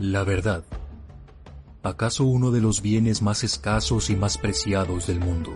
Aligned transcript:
La 0.00 0.24
verdad. 0.24 0.64
¿Acaso 1.82 2.24
uno 2.24 2.50
de 2.50 2.62
los 2.62 2.80
bienes 2.80 3.20
más 3.20 3.44
escasos 3.44 4.08
y 4.08 4.16
más 4.16 4.38
preciados 4.38 5.06
del 5.06 5.20
mundo? 5.20 5.54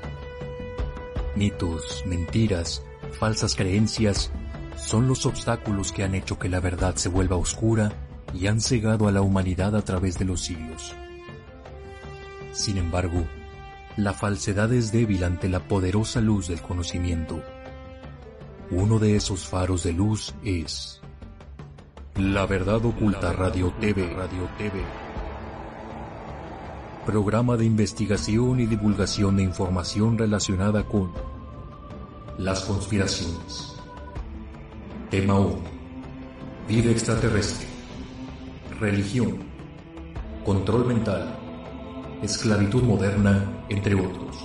Mitos, 1.35 2.04
mentiras, 2.04 2.83
falsas 3.19 3.54
creencias 3.54 4.30
son 4.76 5.08
los 5.08 5.24
obstáculos 5.24 5.92
que 5.92 6.04
han 6.04 6.15
hecho 6.15 6.38
que 6.38 6.51
la 6.51 6.60
verdad 6.60 6.96
se 6.96 7.08
vuelva 7.08 7.37
oscura 7.37 7.94
y 8.35 8.46
han 8.46 8.60
cegado 8.60 9.08
a 9.08 9.12
la 9.12 9.22
humanidad 9.22 9.74
a 9.74 9.83
través 9.83 10.19
de 10.19 10.26
los 10.26 10.42
siglos. 10.42 10.95
Sin 12.53 12.76
embargo, 12.76 13.24
la 13.97 14.13
falsedad 14.13 14.71
es 14.74 14.92
débil 14.92 15.24
ante 15.24 15.49
la 15.49 15.67
poderosa 15.67 16.20
luz 16.20 16.48
del 16.48 16.61
conocimiento. 16.61 17.42
Uno 18.70 18.98
de 18.98 19.16
esos 19.16 19.48
faros 19.48 19.84
de 19.84 19.95
luz 19.95 20.34
es 20.45 21.01
La 22.16 22.46
Verdad 22.46 22.84
Oculta 22.84 23.32
Radio 23.32 23.73
TV. 23.80 24.14
Radio 24.14 24.48
TV. 24.56 24.82
Programa 27.04 27.56
de 27.56 27.64
investigación 27.64 28.60
y 28.60 28.66
divulgación 28.66 29.37
de 29.37 29.42
información 29.42 30.16
relacionada 30.16 30.84
con 30.84 31.12
las 32.38 32.60
conspiraciones. 32.62 33.74
Tema 35.10 35.38
1. 35.38 35.56
Vida 36.68 36.90
extraterrestre. 36.90 37.66
Religión. 38.78 39.38
Control 40.45 40.87
mental 40.87 41.40
esclavitud 42.24 42.82
moderna, 42.82 43.45
entre 43.68 43.95
otros. 43.95 44.37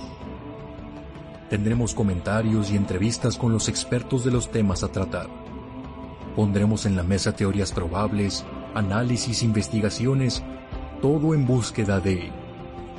Tendremos 1.48 1.94
comentarios 1.94 2.70
y 2.70 2.76
entrevistas 2.76 3.36
con 3.36 3.52
los 3.52 3.68
expertos 3.68 4.24
de 4.24 4.30
los 4.30 4.50
temas 4.50 4.82
a 4.82 4.88
tratar. 4.92 5.28
Pondremos 6.36 6.86
en 6.86 6.96
la 6.96 7.02
mesa 7.02 7.34
teorías 7.34 7.72
probables, 7.72 8.44
análisis, 8.74 9.42
investigaciones, 9.42 10.42
todo 11.02 11.34
en 11.34 11.46
búsqueda 11.46 12.00
de 12.00 12.30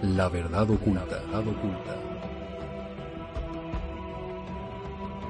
la 0.01 0.27
verdad 0.29 0.69
oculta. 0.69 1.19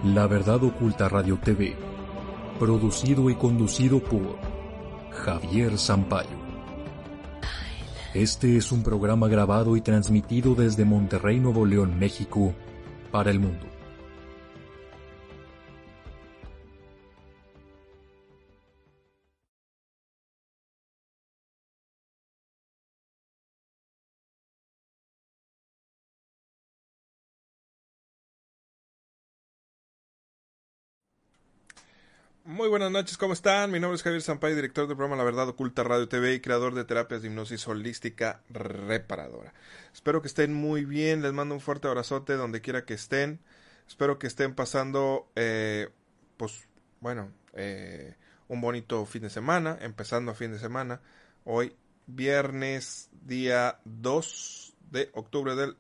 La 0.04 0.26
verdad 0.26 0.64
oculta 0.64 1.10
Radio 1.10 1.38
TV, 1.38 1.76
producido 2.60 3.30
y 3.30 3.36
conducido 3.36 4.00
por 4.00 4.40
Javier 5.12 5.78
Sampaio. 5.78 6.42
Este 8.14 8.58
es 8.58 8.72
un 8.72 8.84
programa 8.84 9.28
grabado 9.28 9.78
y 9.78 9.82
transmitido 9.82 10.56
desde 10.56 10.86
Monterrey, 10.86 11.40
Nuevo 11.40 11.66
León, 11.66 12.00
México, 12.00 12.54
para 13.12 13.32
el 13.32 13.40
mundo. 13.40 13.71
Muy 32.62 32.70
buenas 32.70 32.92
noches, 32.92 33.18
¿cómo 33.18 33.34
están? 33.34 33.72
Mi 33.72 33.80
nombre 33.80 33.96
es 33.96 34.04
Javier 34.04 34.22
Sampay, 34.22 34.54
director 34.54 34.88
del 34.88 34.96
programa 34.96 35.16
La 35.16 35.24
Verdad 35.24 35.50
Oculta 35.50 35.84
Radio 35.84 36.08
TV 36.08 36.36
y 36.36 36.42
creador 36.42 36.76
de 36.76 36.86
terapias 36.86 37.24
de 37.24 37.28
hipnosis 37.28 37.68
holística 37.68 38.44
reparadora. 38.50 39.52
Espero 39.92 40.22
que 40.22 40.28
estén 40.28 40.54
muy 40.54 40.86
bien, 40.86 41.24
les 41.24 41.34
mando 41.34 41.56
un 41.56 41.60
fuerte 41.60 41.88
abrazote 41.88 42.34
donde 42.34 42.62
quiera 42.62 42.86
que 42.86 42.94
estén. 42.94 43.40
Espero 43.88 44.20
que 44.20 44.28
estén 44.28 44.54
pasando, 44.54 45.32
eh, 45.36 45.90
pues, 46.38 46.68
bueno, 47.00 47.32
eh, 47.54 48.14
un 48.48 48.62
bonito 48.62 49.08
fin 49.08 49.24
de 49.24 49.32
semana, 49.32 49.80
empezando 49.82 50.30
a 50.30 50.36
fin 50.36 50.52
de 50.52 50.60
semana. 50.60 51.02
Hoy, 51.46 51.76
viernes, 52.06 53.10
día 53.24 53.80
2 53.86 54.76
de 54.92 55.10
octubre 55.16 55.56
del 55.56 55.78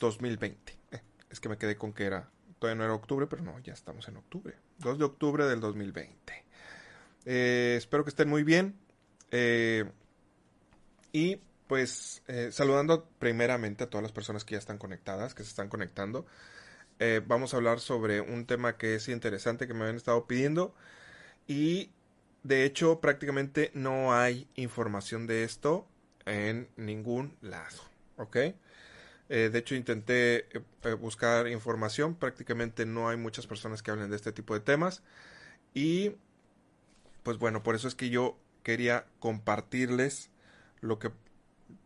2020. 0.00 0.78
Eh, 0.90 1.00
es 1.30 1.40
que 1.40 1.48
me 1.48 1.56
quedé 1.56 1.78
con 1.78 1.94
que 1.94 2.04
era, 2.04 2.28
todavía 2.58 2.78
no 2.78 2.84
era 2.84 2.94
octubre, 2.94 3.26
pero 3.26 3.42
no, 3.42 3.58
ya 3.60 3.72
estamos 3.72 4.08
en 4.08 4.16
octubre. 4.16 4.54
2 4.78 4.98
de 4.98 5.04
octubre 5.04 5.44
del 5.46 5.60
2020. 5.60 6.44
Eh, 7.24 7.74
espero 7.76 8.04
que 8.04 8.10
estén 8.10 8.28
muy 8.28 8.42
bien. 8.42 8.78
Eh, 9.30 9.84
y 11.12 11.40
pues 11.66 12.22
eh, 12.28 12.48
saludando 12.50 13.08
primeramente 13.18 13.84
a 13.84 13.90
todas 13.90 14.02
las 14.02 14.12
personas 14.12 14.44
que 14.44 14.52
ya 14.52 14.58
están 14.58 14.78
conectadas, 14.78 15.34
que 15.34 15.42
se 15.42 15.50
están 15.50 15.68
conectando. 15.68 16.26
vamos 17.26 17.54
a 17.54 17.58
hablar 17.58 17.78
sobre 17.78 18.20
un 18.20 18.44
tema 18.46 18.76
que 18.76 18.96
es 18.96 19.08
interesante 19.08 19.68
que 19.68 19.74
me 19.74 19.82
habían 19.82 19.96
estado 19.96 20.26
pidiendo. 20.26 20.74
Y 21.46 21.90
de 22.42 22.64
hecho 22.64 23.00
prácticamente 23.00 23.70
no 23.74 24.14
hay 24.14 24.48
información 24.54 25.26
de 25.26 25.44
esto 25.44 25.86
en 26.26 26.68
ningún 26.76 27.36
lado. 27.40 27.78
¿Ok? 28.16 28.36
Eh, 29.28 29.50
de 29.52 29.58
hecho, 29.58 29.74
intenté 29.74 30.48
eh, 30.56 30.94
buscar 30.98 31.48
información. 31.48 32.14
Prácticamente 32.14 32.86
no 32.86 33.08
hay 33.08 33.16
muchas 33.16 33.46
personas 33.46 33.82
que 33.82 33.90
hablen 33.90 34.10
de 34.10 34.16
este 34.16 34.32
tipo 34.32 34.54
de 34.54 34.60
temas. 34.60 35.02
Y, 35.74 36.12
pues 37.22 37.38
bueno, 37.38 37.62
por 37.62 37.74
eso 37.74 37.88
es 37.88 37.94
que 37.94 38.10
yo 38.10 38.38
quería 38.62 39.06
compartirles 39.18 40.30
lo 40.80 40.98
que, 40.98 41.10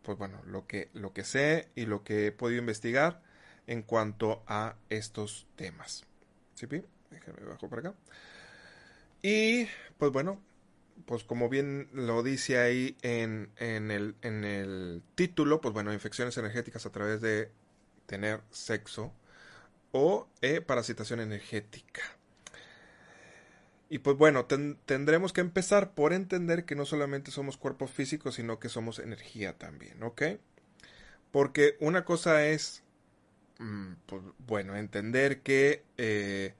pues 0.03 0.17
bueno, 0.17 0.41
lo 0.45 0.67
que, 0.67 0.89
lo 0.93 1.13
que 1.13 1.23
sé 1.23 1.69
y 1.75 1.85
lo 1.85 2.03
que 2.03 2.27
he 2.27 2.31
podido 2.31 2.59
investigar 2.59 3.21
en 3.67 3.81
cuanto 3.81 4.43
a 4.47 4.75
estos 4.89 5.47
temas. 5.55 6.05
¿Sí, 6.55 6.67
bajo 7.47 7.69
por 7.69 7.79
acá. 7.79 7.93
Y, 9.21 9.67
pues 9.97 10.11
bueno, 10.11 10.39
pues 11.05 11.23
como 11.23 11.49
bien 11.49 11.89
lo 11.93 12.23
dice 12.23 12.59
ahí 12.59 12.97
en, 13.01 13.51
en, 13.57 13.91
el, 13.91 14.15
en 14.21 14.43
el 14.43 15.03
título, 15.15 15.61
pues 15.61 15.73
bueno, 15.73 15.93
infecciones 15.93 16.37
energéticas 16.37 16.85
a 16.85 16.91
través 16.91 17.21
de 17.21 17.51
tener 18.05 18.41
sexo 18.51 19.13
o 19.91 20.27
e 20.41 20.61
parasitación 20.61 21.19
energética. 21.19 22.01
Y 23.89 23.99
pues 23.99 24.17
bueno, 24.17 24.45
tendremos 24.45 25.33
que 25.33 25.41
empezar 25.41 25.93
por 25.93 26.13
entender 26.13 26.65
que 26.65 26.75
no 26.75 26.85
solamente 26.85 27.29
somos 27.29 27.57
cuerpos 27.57 27.91
físicos, 27.91 28.35
sino 28.35 28.59
que 28.59 28.69
somos 28.69 28.97
energía 28.97 29.57
también, 29.59 30.01
¿ok? 30.01 30.23
Porque 31.31 31.77
una 31.79 32.03
cosa 32.03 32.45
es, 32.47 32.83
mm, 33.59 33.93
pues, 34.07 34.23
bueno, 34.39 34.75
entender 34.75 35.41
que 35.41 35.83
eh, 35.97 36.55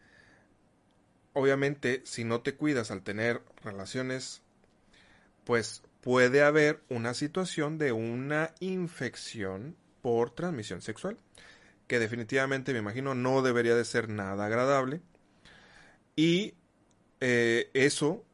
obviamente 1.34 2.02
si 2.06 2.24
no 2.24 2.42
te 2.42 2.56
cuidas 2.56 2.92
al 2.92 3.04
tener 3.04 3.42
relaciones, 3.64 4.42
pues 5.44 5.84
puede 6.02 6.44
haber 6.44 6.82
una 6.90 7.14
situación 7.14 7.78
de 7.78 7.92
una 7.92 8.54
infección 8.60 9.76
por 10.02 10.32
transmisión 10.32 10.82
sexual, 10.82 11.18
que 11.88 12.00
definitivamente 12.00 12.74
me 12.74 12.80
imagino 12.80 13.16
no 13.16 13.42
debería 13.42 13.76
de 13.76 13.86
ser 13.86 14.10
nada 14.10 14.46
agradable. 14.46 15.02
Y 16.16 16.56
eh, 17.22 17.72
eso, 17.74 18.26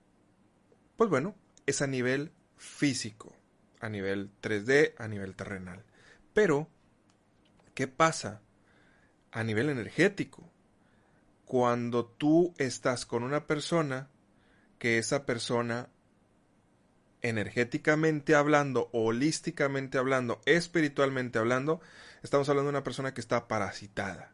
pues 0.97 1.09
bueno, 1.09 1.35
es 1.65 1.81
a 1.81 1.87
nivel 1.87 2.31
físico, 2.57 3.33
a 3.79 3.87
nivel 3.87 4.31
3D, 4.41 4.93
a 4.97 5.07
nivel 5.07 5.35
terrenal. 5.35 5.83
Pero, 6.33 6.67
¿qué 7.75 7.87
pasa 7.87 8.41
a 9.31 9.43
nivel 9.43 9.69
energético? 9.69 10.48
Cuando 11.49 12.05
tú 12.05 12.53
estás 12.59 13.07
con 13.07 13.23
una 13.23 13.47
persona 13.47 14.11
que 14.77 14.99
esa 14.99 15.25
persona 15.25 15.89
energéticamente 17.23 18.35
hablando, 18.35 18.91
holísticamente 18.93 19.97
hablando, 19.97 20.41
espiritualmente 20.45 21.39
hablando, 21.39 21.81
estamos 22.21 22.47
hablando 22.49 22.67
de 22.67 22.77
una 22.77 22.83
persona 22.83 23.15
que 23.15 23.21
está 23.21 23.47
parasitada. 23.47 24.31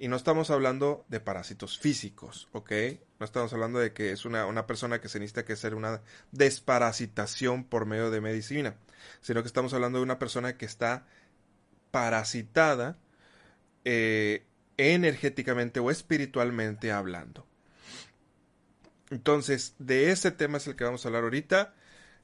Y 0.00 0.08
no 0.08 0.16
estamos 0.16 0.50
hablando 0.50 1.04
de 1.06 1.20
parásitos 1.20 1.78
físicos, 1.78 2.48
¿ok? 2.50 2.72
No 3.20 3.26
estamos 3.26 3.52
hablando 3.52 3.78
de 3.78 3.92
que 3.92 4.10
es 4.10 4.24
una, 4.24 4.46
una 4.46 4.66
persona 4.66 5.00
que 5.00 5.08
se 5.08 5.20
necesita 5.20 5.44
que 5.44 5.52
hacer 5.52 5.76
una 5.76 6.02
desparasitación 6.32 7.62
por 7.62 7.86
medio 7.86 8.10
de 8.10 8.20
medicina, 8.20 8.74
sino 9.20 9.42
que 9.42 9.46
estamos 9.46 9.72
hablando 9.72 10.00
de 10.00 10.02
una 10.02 10.18
persona 10.18 10.56
que 10.56 10.66
está 10.66 11.06
parasitada 11.92 12.98
eh, 13.84 14.49
energéticamente 14.80 15.80
o 15.80 15.90
espiritualmente 15.90 16.92
hablando. 16.92 17.46
Entonces, 19.10 19.74
de 19.78 20.10
ese 20.10 20.30
tema 20.30 20.58
es 20.58 20.66
el 20.66 20.76
que 20.76 20.84
vamos 20.84 21.04
a 21.04 21.08
hablar 21.08 21.24
ahorita. 21.24 21.74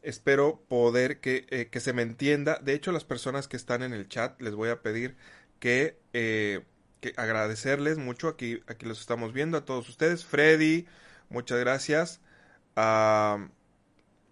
Espero 0.02 0.62
poder 0.68 1.20
que, 1.20 1.46
eh, 1.50 1.68
que 1.70 1.80
se 1.80 1.92
me 1.92 2.02
entienda. 2.02 2.60
De 2.62 2.74
hecho, 2.74 2.92
las 2.92 3.04
personas 3.04 3.48
que 3.48 3.56
están 3.56 3.82
en 3.82 3.92
el 3.92 4.08
chat 4.08 4.40
les 4.40 4.54
voy 4.54 4.68
a 4.70 4.82
pedir 4.82 5.16
que, 5.58 5.98
eh, 6.12 6.64
que 7.00 7.12
agradecerles 7.16 7.98
mucho. 7.98 8.28
Aquí, 8.28 8.62
aquí 8.68 8.86
los 8.86 9.00
estamos 9.00 9.32
viendo 9.32 9.58
a 9.58 9.64
todos 9.64 9.88
ustedes. 9.88 10.24
Freddy, 10.24 10.86
muchas 11.28 11.58
gracias. 11.58 12.20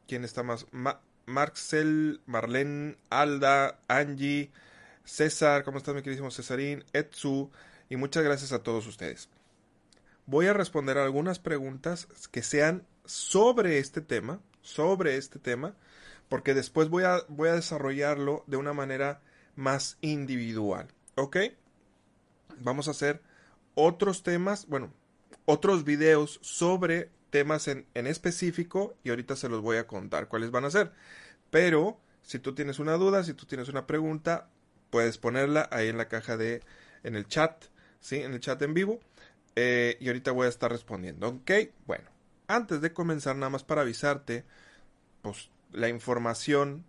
¿Quién 0.06 0.25
está 0.25 0.43
más? 0.43 0.67
Marcel, 1.27 2.20
Marlene, 2.27 2.97
Alda, 3.11 3.81
Angie, 3.88 4.53
César, 5.05 5.65
¿cómo 5.65 5.79
estás 5.79 5.94
mi 5.94 6.03
queridísimo 6.03 6.31
Cesarín? 6.31 6.85
Etsu, 6.93 7.50
y 7.94 7.96
muchas 7.96 8.25
gracias 8.25 8.50
a 8.50 8.64
todos 8.64 8.88
ustedes. 8.88 9.29
Voy 10.26 10.49
a 10.49 10.52
responder 10.52 10.99
algunas 10.99 11.38
preguntas 11.38 12.08
que 12.32 12.43
sean 12.43 12.85
sobre 13.05 13.79
este 13.79 14.00
tema, 14.00 14.41
sobre 14.62 15.17
este 15.17 15.38
tema, 15.38 15.76
porque 16.29 16.55
después 16.55 16.88
voy 16.88 17.05
a, 17.05 17.20
voy 17.29 17.50
a 17.50 17.55
desarrollarlo 17.55 18.43
de 18.49 18.56
una 18.56 18.73
manera 18.73 19.23
más 19.55 19.96
individual. 20.00 20.88
¿Ok? 21.14 21.37
Vamos 22.58 22.88
a 22.88 22.91
hacer 22.91 23.23
otros 23.76 24.25
temas, 24.25 24.67
bueno, 24.67 24.93
otros 25.44 25.85
videos 25.85 26.41
sobre 26.43 27.11
temas 27.31 27.69
en, 27.69 27.87
en, 27.94 28.08
específico 28.08 28.96
y 29.05 29.11
ahorita 29.11 29.37
se 29.37 29.49
los 29.49 29.61
voy 29.61 29.76
a 29.76 29.87
contar 29.87 30.26
cuáles 30.26 30.50
van 30.50 30.64
a 30.64 30.70
ser. 30.73 30.91
Pero 31.50 32.00
si 32.23 32.41
tú 32.41 32.56
tienes 32.56 32.81
una 32.81 32.94
duda, 32.94 33.23
si 33.23 33.35
tú 33.35 33.46
tienes 33.46 33.69
una 33.69 33.87
pregunta, 33.87 34.49
puedes 34.91 35.17
ponerla 35.17 35.69
ahí 35.70 35.87
en 35.87 35.96
la 35.96 36.08
caja 36.08 36.37
de, 36.37 36.61
en 37.05 37.14
el 37.14 37.29
chat, 37.29 37.67
¿sí? 38.05 38.17
En 38.17 38.35
el 38.35 38.41
chat 38.41 38.61
en 38.62 38.75
vivo. 38.75 39.01
Eh, 39.56 39.97
y 40.01 40.09
ahorita 40.09 40.33
voy 40.33 40.47
a 40.47 40.51
estar 40.51 40.71
respondiendo. 40.71 41.29
Ok, 41.29 41.51
bueno, 41.87 42.05
antes 42.47 42.81
de 42.81 42.93
comenzar, 42.93 43.37
nada 43.37 43.51
más 43.51 43.65
para 43.65 43.83
avisarte, 43.83 44.45
pues 45.23 45.51
la 45.73 45.89
información 45.89 46.85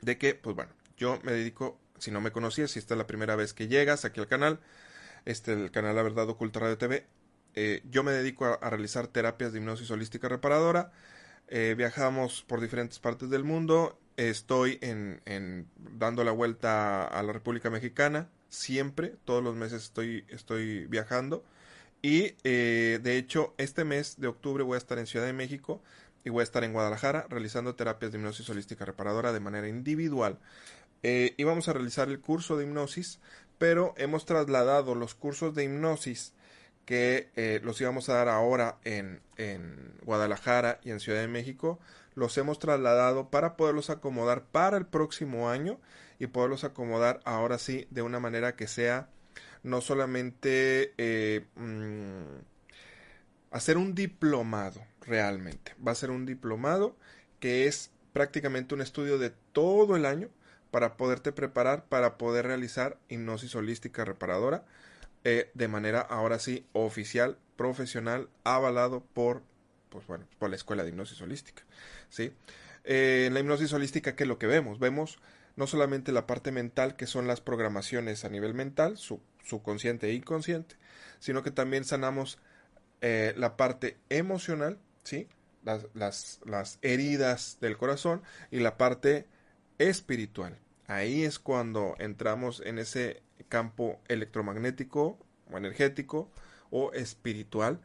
de 0.00 0.18
que, 0.18 0.34
pues 0.34 0.56
bueno, 0.56 0.72
yo 0.96 1.20
me 1.22 1.32
dedico, 1.32 1.78
si 1.98 2.10
no 2.10 2.20
me 2.20 2.32
conocías, 2.32 2.72
si 2.72 2.78
esta 2.78 2.94
es 2.94 2.98
la 2.98 3.06
primera 3.06 3.36
vez 3.36 3.54
que 3.54 3.68
llegas 3.68 4.04
aquí 4.04 4.18
al 4.18 4.26
canal, 4.26 4.60
este 5.24 5.52
el 5.52 5.70
canal 5.70 5.94
La 5.94 6.02
Verdad 6.02 6.28
Oculta 6.28 6.60
Radio 6.60 6.78
TV, 6.78 7.06
eh, 7.54 7.82
yo 7.88 8.02
me 8.02 8.12
dedico 8.12 8.46
a, 8.46 8.70
realizar 8.70 9.06
terapias 9.06 9.52
de 9.52 9.58
hipnosis 9.58 9.90
holística 9.90 10.28
reparadora. 10.28 10.92
Eh, 11.48 11.74
viajamos 11.76 12.42
por 12.42 12.60
diferentes 12.60 12.98
partes 12.98 13.30
del 13.30 13.44
mundo. 13.44 13.98
Estoy 14.16 14.78
en, 14.82 15.22
en, 15.26 15.68
dando 15.76 16.24
la 16.24 16.32
vuelta 16.32 17.04
a 17.04 17.22
la 17.22 17.32
República 17.32 17.70
Mexicana. 17.70 18.28
Siempre, 18.48 19.14
todos 19.24 19.42
los 19.42 19.54
meses 19.54 19.82
estoy, 19.82 20.24
estoy 20.28 20.86
viajando. 20.86 21.44
Y 22.02 22.34
eh, 22.44 23.00
de 23.02 23.16
hecho, 23.16 23.54
este 23.58 23.84
mes 23.84 24.20
de 24.20 24.28
octubre 24.28 24.62
voy 24.62 24.76
a 24.76 24.78
estar 24.78 24.98
en 24.98 25.06
Ciudad 25.06 25.26
de 25.26 25.32
México 25.32 25.82
y 26.24 26.30
voy 26.30 26.40
a 26.40 26.44
estar 26.44 26.64
en 26.64 26.72
Guadalajara 26.72 27.26
realizando 27.28 27.74
terapias 27.74 28.12
de 28.12 28.18
hipnosis 28.18 28.48
holística 28.48 28.84
reparadora 28.84 29.32
de 29.32 29.40
manera 29.40 29.68
individual. 29.68 30.38
y 31.02 31.44
vamos 31.44 31.68
a 31.68 31.72
realizar 31.72 32.08
el 32.08 32.20
curso 32.20 32.56
de 32.56 32.64
hipnosis, 32.64 33.20
pero 33.58 33.94
hemos 33.96 34.26
trasladado 34.26 34.94
los 34.94 35.14
cursos 35.14 35.54
de 35.54 35.64
hipnosis 35.64 36.32
que 36.86 37.30
eh, 37.34 37.60
los 37.64 37.80
íbamos 37.80 38.08
a 38.08 38.14
dar 38.14 38.28
ahora 38.28 38.78
en, 38.84 39.20
en, 39.36 39.92
Guadalajara 40.02 40.78
y 40.84 40.92
en 40.92 41.00
Ciudad 41.00 41.20
de 41.20 41.28
México, 41.28 41.80
los 42.14 42.38
hemos 42.38 42.60
trasladado 42.60 43.28
para 43.28 43.56
poderlos 43.56 43.90
acomodar 43.90 44.44
para 44.44 44.76
el 44.78 44.86
próximo 44.86 45.50
año 45.50 45.80
y 46.18 46.28
poderlos 46.28 46.64
acomodar 46.64 47.20
ahora 47.24 47.58
sí 47.58 47.86
de 47.90 48.02
una 48.02 48.20
manera 48.20 48.56
que 48.56 48.66
sea 48.66 49.08
no 49.62 49.80
solamente 49.80 50.94
eh, 50.98 51.44
mm, 51.56 52.38
hacer 53.50 53.76
un 53.78 53.94
diplomado 53.94 54.84
realmente, 55.02 55.74
va 55.86 55.92
a 55.92 55.96
ser 55.96 56.10
un 56.10 56.26
diplomado 56.26 56.96
que 57.40 57.66
es 57.66 57.90
prácticamente 58.12 58.74
un 58.74 58.80
estudio 58.80 59.18
de 59.18 59.32
todo 59.52 59.96
el 59.96 60.06
año 60.06 60.28
para 60.70 60.96
poderte 60.96 61.32
preparar 61.32 61.84
para 61.84 62.18
poder 62.18 62.46
realizar 62.46 62.98
hipnosis 63.08 63.54
holística 63.54 64.04
reparadora 64.04 64.64
eh, 65.28 65.50
de 65.54 65.66
manera 65.66 66.02
ahora 66.02 66.38
sí 66.38 66.64
oficial, 66.72 67.36
profesional, 67.56 68.28
avalado 68.44 69.02
por, 69.12 69.42
pues 69.88 70.06
bueno, 70.06 70.24
por 70.38 70.50
la 70.50 70.54
Escuela 70.54 70.84
de 70.84 70.90
Hipnosis 70.90 71.20
Holística. 71.20 71.64
¿sí? 72.10 72.32
Eh, 72.84 73.24
en 73.26 73.34
la 73.34 73.40
hipnosis 73.40 73.72
holística, 73.72 74.14
¿qué 74.14 74.22
es 74.22 74.28
lo 74.28 74.38
que 74.38 74.46
vemos? 74.46 74.78
Vemos 74.78 75.18
no 75.56 75.66
solamente 75.66 76.12
la 76.12 76.26
parte 76.26 76.52
mental, 76.52 76.96
que 76.96 77.06
son 77.06 77.26
las 77.26 77.40
programaciones 77.40 78.24
a 78.24 78.28
nivel 78.28 78.54
mental, 78.54 78.96
su, 78.96 79.20
subconsciente 79.44 80.08
e 80.08 80.14
inconsciente, 80.14 80.76
sino 81.18 81.42
que 81.42 81.50
también 81.50 81.84
sanamos 81.84 82.38
eh, 83.00 83.34
la 83.36 83.56
parte 83.56 83.96
emocional, 84.08 84.78
¿sí? 85.02 85.28
Las, 85.64 85.86
las, 85.94 86.40
las 86.44 86.78
heridas 86.82 87.58
del 87.60 87.76
corazón 87.76 88.22
y 88.50 88.60
la 88.60 88.76
parte 88.76 89.26
espiritual. 89.78 90.58
Ahí 90.86 91.24
es 91.24 91.38
cuando 91.38 91.96
entramos 91.98 92.62
en 92.64 92.78
ese 92.78 93.22
campo 93.48 94.00
electromagnético 94.08 95.18
o 95.50 95.56
energético 95.56 96.30
o 96.70 96.92
espiritual 96.92 97.80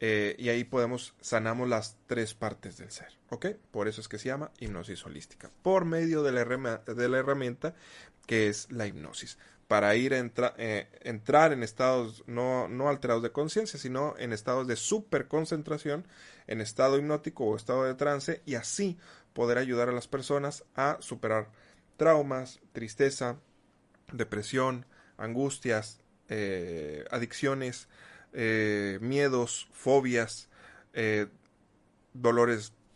eh, 0.00 0.36
y 0.38 0.50
ahí 0.50 0.64
podemos 0.64 1.14
sanamos 1.20 1.68
las 1.68 1.96
tres 2.06 2.34
partes 2.34 2.76
del 2.76 2.90
ser, 2.90 3.15
¿ok? 3.30 3.46
Por 3.70 3.88
eso 3.88 4.00
es 4.00 4.08
que 4.08 4.18
se 4.18 4.28
llama 4.28 4.50
hipnosis 4.58 5.04
holística, 5.04 5.50
por 5.62 5.84
medio 5.84 6.22
de 6.22 6.32
la, 6.32 6.40
herramienta 7.18 7.74
que 8.26 8.48
es 8.48 8.70
la 8.70 8.86
hipnosis, 8.86 9.38
para 9.68 9.94
ir 9.96 10.14
a 10.14 10.30
eh, 10.58 10.88
entrar 11.02 11.52
en 11.52 11.62
estados 11.62 12.22
no, 12.26 12.68
no 12.68 12.88
alterados 12.88 13.22
de 13.22 13.32
conciencia, 13.32 13.78
sino 13.78 14.14
en 14.18 14.32
estados 14.32 14.66
de 14.66 14.76
superconcentración, 14.76 16.06
en 16.46 16.60
estado 16.60 16.98
hipnótico 16.98 17.44
o 17.44 17.56
estado 17.56 17.84
de 17.84 17.94
trance, 17.94 18.42
y 18.46 18.54
así 18.54 18.98
poder 19.32 19.58
ayudar 19.58 19.88
a 19.88 19.92
las 19.92 20.08
personas 20.08 20.64
a 20.74 20.98
superar 21.00 21.50
traumas, 21.96 22.60
tristeza, 22.72 23.38
depresión, 24.12 24.86
angustias, 25.16 26.00
eh, 26.28 27.04
adicciones, 27.10 27.88
eh, 28.32 28.98
miedos, 29.00 29.68
fobias, 29.72 30.48
eh, 30.92 31.26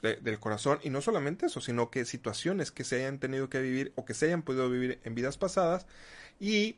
del 0.02 0.38
corazón 0.38 0.78
y 0.82 0.90
no 0.90 1.00
solamente 1.00 1.46
eso, 1.46 1.60
sino 1.60 1.90
que 1.90 2.04
situaciones 2.04 2.70
que 2.70 2.84
se 2.84 2.96
hayan 2.96 3.18
tenido 3.18 3.50
que 3.50 3.60
vivir 3.60 3.92
o 3.96 4.04
que 4.04 4.14
se 4.14 4.26
hayan 4.26 4.42
podido 4.42 4.70
vivir 4.70 5.00
en 5.04 5.14
vidas 5.14 5.36
pasadas 5.36 5.86
y 6.38 6.76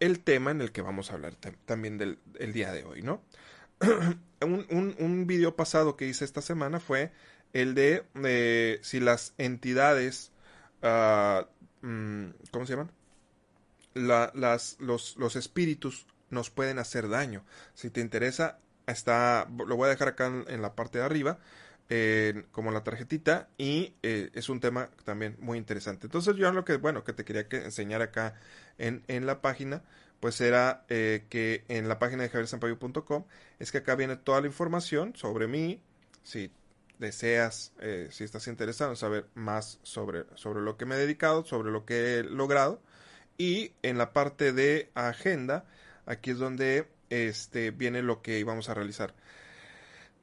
el 0.00 0.20
tema 0.20 0.50
en 0.50 0.60
el 0.60 0.70
que 0.70 0.82
vamos 0.82 1.10
a 1.10 1.14
hablar 1.14 1.34
también 1.64 1.98
del 1.98 2.18
el 2.38 2.52
día 2.52 2.72
de 2.72 2.84
hoy, 2.84 3.02
¿no? 3.02 3.22
un, 4.42 4.96
un, 4.98 5.26
video 5.26 5.56
pasado 5.56 5.96
que 5.96 6.06
hice 6.06 6.24
esta 6.24 6.42
semana 6.42 6.80
fue 6.80 7.12
el 7.52 7.74
de 7.74 8.78
si 8.82 9.00
las 9.00 9.34
entidades, 9.38 10.32
uh, 10.82 11.44
¿cómo 12.50 12.66
se 12.66 12.72
llaman? 12.72 12.90
las, 13.94 14.76
los, 14.78 15.16
los 15.16 15.36
espíritus 15.36 16.06
nos 16.30 16.50
pueden 16.50 16.78
hacer 16.78 17.08
daño. 17.08 17.44
Si 17.74 17.90
te 17.90 18.00
interesa, 18.00 18.58
está, 18.86 19.48
lo 19.50 19.76
voy 19.76 19.86
a 19.86 19.90
dejar 19.90 20.08
acá 20.08 20.26
en, 20.26 20.62
la 20.62 20.74
parte 20.74 20.98
de 20.98 21.04
arriba, 21.04 21.38
como 22.52 22.70
la 22.70 22.84
tarjetita, 22.84 23.48
y 23.56 23.94
eh, 24.02 24.30
es 24.34 24.48
un 24.50 24.60
tema 24.60 24.90
también 25.04 25.36
muy 25.40 25.56
interesante. 25.56 26.06
Entonces 26.06 26.36
yo 26.36 26.52
lo 26.52 26.64
que, 26.64 26.76
bueno, 26.76 27.02
que 27.02 27.14
te 27.14 27.24
quería 27.24 27.48
que 27.48 27.64
enseñar 27.64 28.02
acá 28.02 28.34
en, 28.76 29.02
en 29.08 29.24
la 29.24 29.40
página, 29.40 29.82
pues 30.20 30.40
era 30.40 30.84
eh, 30.88 31.24
que 31.30 31.64
en 31.68 31.88
la 31.88 31.98
página 31.98 32.24
de 32.24 32.28
javiersampaio.com 32.28 33.24
es 33.58 33.72
que 33.72 33.78
acá 33.78 33.94
viene 33.94 34.16
toda 34.16 34.40
la 34.40 34.48
información 34.48 35.14
sobre 35.16 35.46
mí, 35.46 35.80
si 36.22 36.50
deseas, 36.98 37.72
eh, 37.80 38.08
si 38.10 38.24
estás 38.24 38.48
interesado 38.48 38.90
en 38.90 38.96
saber 38.96 39.26
más 39.34 39.78
sobre, 39.82 40.24
sobre 40.34 40.60
lo 40.60 40.76
que 40.76 40.84
me 40.84 40.96
he 40.96 40.98
dedicado, 40.98 41.44
sobre 41.44 41.70
lo 41.70 41.84
que 41.84 42.18
he 42.18 42.22
logrado, 42.24 42.82
y 43.38 43.72
en 43.82 43.98
la 43.98 44.12
parte 44.12 44.52
de 44.52 44.90
agenda, 44.94 45.64
aquí 46.06 46.32
es 46.32 46.38
donde 46.38 46.88
este, 47.08 47.70
viene 47.70 48.02
lo 48.02 48.20
que 48.20 48.38
íbamos 48.38 48.68
a 48.68 48.74
realizar. 48.74 49.14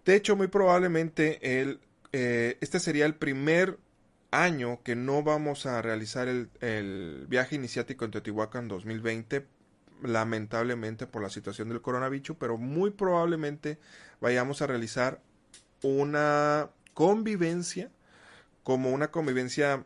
De 0.05 0.15
hecho, 0.15 0.35
muy 0.35 0.47
probablemente 0.47 1.61
el, 1.61 1.79
eh, 2.11 2.57
este 2.61 2.79
sería 2.79 3.05
el 3.05 3.15
primer 3.15 3.79
año 4.31 4.81
que 4.83 4.95
no 4.95 5.23
vamos 5.23 5.65
a 5.65 5.81
realizar 5.81 6.27
el, 6.27 6.49
el 6.61 7.25
viaje 7.27 7.55
iniciático 7.55 8.05
en 8.05 8.11
Teotihuacán 8.11 8.67
2020 8.67 9.47
lamentablemente 10.03 11.07
por 11.07 11.21
la 11.21 11.29
situación 11.29 11.69
del 11.69 11.81
coronavirus, 11.81 12.37
pero 12.37 12.57
muy 12.57 12.91
probablemente 12.91 13.79
vayamos 14.19 14.61
a 14.61 14.67
realizar 14.67 15.21
una 15.81 16.69
convivencia 16.93 17.89
como 18.63 18.91
una 18.91 19.09
convivencia 19.09 19.85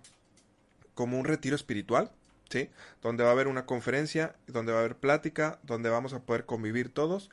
como 0.95 1.19
un 1.19 1.25
retiro 1.25 1.55
espiritual 1.55 2.11
¿sí? 2.49 2.69
Donde 3.01 3.23
va 3.23 3.29
a 3.29 3.33
haber 3.33 3.47
una 3.47 3.65
conferencia, 3.65 4.35
donde 4.47 4.71
va 4.71 4.79
a 4.79 4.81
haber 4.81 4.97
plática, 4.97 5.59
donde 5.63 5.89
vamos 5.89 6.13
a 6.13 6.21
poder 6.23 6.45
convivir 6.45 6.89
todos 6.89 7.29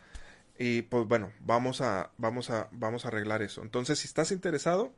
y 0.59 0.83
pues 0.83 1.07
bueno, 1.07 1.33
vamos 1.41 1.81
a 1.81 2.11
vamos 2.19 2.51
a 2.51 2.69
vamos 2.73 3.05
a 3.05 3.09
arreglar 3.09 3.43
eso. 3.43 3.63
Entonces, 3.63 3.99
si 3.99 4.07
estás 4.07 4.31
interesado, 4.33 4.93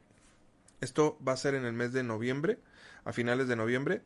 esto 0.81 1.19
va 1.27 1.33
a 1.33 1.37
ser 1.37 1.55
en 1.55 1.65
el 1.65 1.73
mes 1.73 1.93
de 1.93 2.03
noviembre, 2.03 2.59
a 3.05 3.13
finales 3.13 3.49
de 3.49 3.57
noviembre. 3.57 4.03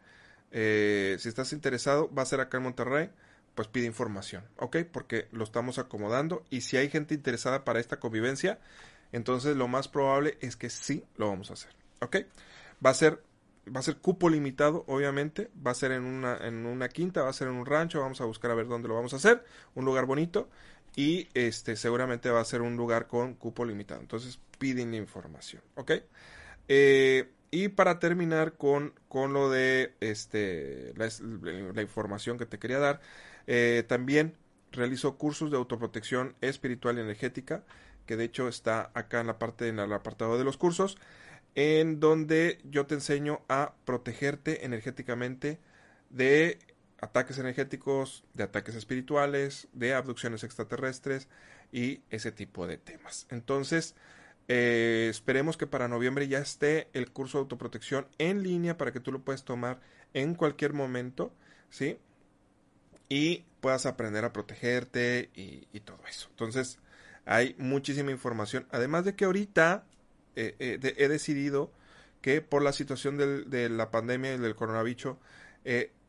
Eh, 0.51 1.17
si 1.19 1.29
estás 1.29 1.53
interesado, 1.53 2.13
va 2.13 2.23
a 2.23 2.27
ser 2.27 2.41
acá 2.41 2.59
en 2.59 2.65
Monterrey, 2.65 3.11
pues 3.55 3.69
pide 3.69 3.87
información, 3.87 4.45
¿ok? 4.59 4.79
Porque 4.91 5.29
lo 5.33 5.45
estamos 5.45 5.79
acomodando 5.79 6.45
y 6.51 6.63
si 6.63 6.77
hay 6.77 6.89
gente 6.89 7.15
interesada 7.15 7.65
para 7.65 7.81
esta 7.81 7.99
convivencia, 7.99 8.59
entonces 9.13 9.57
lo 9.57 9.69
más 9.69 9.89
probable 9.89 10.39
es 10.41 10.57
que 10.57 10.71
sí 10.71 11.05
lo 11.17 11.29
vamos 11.29 11.51
a 11.51 11.55
hacer, 11.55 11.71
¿ok? 12.01 12.17
Va 12.85 12.91
a 12.91 12.95
ser 12.95 13.23
va 13.75 13.81
a 13.81 13.83
ser 13.83 13.99
cupo 13.99 14.29
limitado, 14.29 14.85
obviamente, 14.89 15.51
va 15.65 15.71
a 15.71 15.75
ser 15.75 15.93
en 15.93 16.03
una, 16.05 16.37
en 16.39 16.67
una 16.67 16.89
quinta, 16.89 17.23
va 17.23 17.31
a 17.31 17.33
ser 17.33 17.49
en 17.49 17.55
un 17.55 17.67
rancho, 17.67 18.01
vamos 18.01 18.21
a 18.21 18.25
buscar 18.25 18.51
a 18.51 18.55
ver 18.55 18.67
dónde 18.67 18.89
lo 18.89 18.95
vamos 18.95 19.13
a 19.13 19.17
hacer, 19.17 19.45
un 19.75 19.85
lugar 19.85 20.07
bonito 20.07 20.49
y 20.95 21.29
este 21.35 21.77
seguramente 21.77 22.31
va 22.31 22.41
a 22.41 22.45
ser 22.45 22.63
un 22.63 22.77
lugar 22.77 23.07
con 23.07 23.35
cupo 23.35 23.65
limitado. 23.65 24.01
Entonces 24.01 24.39
piden 24.59 24.95
información, 24.95 25.63
¿ok? 25.75 25.93
Eh, 26.69 27.31
y 27.51 27.69
para 27.69 27.99
terminar 27.99 28.55
con, 28.55 28.95
con 29.09 29.33
lo 29.33 29.51
de 29.51 29.95
este, 30.01 30.95
la, 30.97 31.83
información 31.83 32.39
que 32.39 32.47
te 32.47 32.59
quería 32.59 32.79
dar, 32.79 33.01
eh, 33.47 33.85
también 33.87 34.35
realizo 34.71 35.19
cursos 35.19 35.51
de 35.51 35.57
autoprotección 35.57 36.35
espiritual 36.41 36.97
y 36.97 37.03
energética, 37.03 37.65
que 38.07 38.17
de 38.17 38.25
hecho 38.25 38.49
está 38.49 38.91
acá 38.95 39.21
en 39.21 39.27
la 39.27 39.39
parte, 39.39 39.69
en 39.69 39.79
el 39.79 39.93
apartado 39.93 40.39
de 40.39 40.45
los 40.45 40.57
cursos. 40.57 40.99
en 41.55 42.01
donde 42.01 42.61
yo 42.65 42.87
te 42.87 42.95
enseño 42.95 43.43
a 43.49 43.75
protegerte 43.85 44.65
energéticamente 44.65 45.59
de 46.09 46.59
ataques 47.03 47.37
energéticos, 47.39 48.25
de 48.33 48.45
ataques 48.45 48.77
espirituales, 48.77 49.69
de 49.73 49.93
abducciones 49.93 50.45
extraterrestres 50.45 51.29
y 51.73 52.01
ese 52.11 52.31
tipo 52.31 52.67
de 52.67 52.79
temas. 52.79 53.27
Entonces, 53.29 53.97
eh, 54.47 55.09
esperemos 55.11 55.57
que 55.57 55.67
para 55.67 55.89
noviembre 55.89 56.29
ya 56.29 56.39
esté 56.39 56.89
el 56.93 57.11
curso 57.11 57.39
de 57.39 57.43
autoprotección 57.43 58.07
en 58.19 58.45
línea 58.45 58.79
para 58.79 58.93
que 58.93 59.01
tú 59.01 59.11
lo 59.11 59.21
puedas 59.21 59.45
tomar 59.45 59.81
en 60.15 60.37
cualquier 60.37 60.75
momento, 60.75 61.35
¿sí? 61.71 61.99
Y 63.09 63.45
puedas 63.61 63.85
aprender 63.85 64.25
a 64.25 64.33
protegerte 64.33 65.31
y, 65.35 65.81
todo 65.81 65.99
eso. 66.09 66.29
Entonces, 66.31 66.79
hay 67.25 67.57
muchísima 67.59 68.13
información. 68.13 68.67
Además 68.71 69.05
de 69.05 69.17
que 69.17 69.25
ahorita 69.25 69.85
eh, 70.37 70.55
eh, 70.61 70.95
he 70.97 71.09
decidido 71.09 71.73
que 72.21 72.43
por 72.43 72.63
la 72.63 72.73
situación 72.73 73.19
de 73.19 73.69
la 73.69 73.91
pandemia 73.91 74.35
y 74.35 74.39
del 74.39 74.55
coronavirus, 74.55 75.17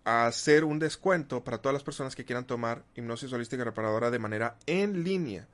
hacer 0.03 0.63
un 0.63 0.79
descuento 0.79 1.43
para 1.43 1.59
todas 1.59 1.73
las 1.73 1.83
personas 1.83 2.15
que 2.15 2.25
quieran 2.25 2.45
tomar 2.45 2.83
hipnosis 2.95 3.31
holística 3.31 3.63
reparadora 3.63 4.11
de 4.11 4.19
manera 4.19 4.57
en 4.65 5.03
línea 5.03 5.47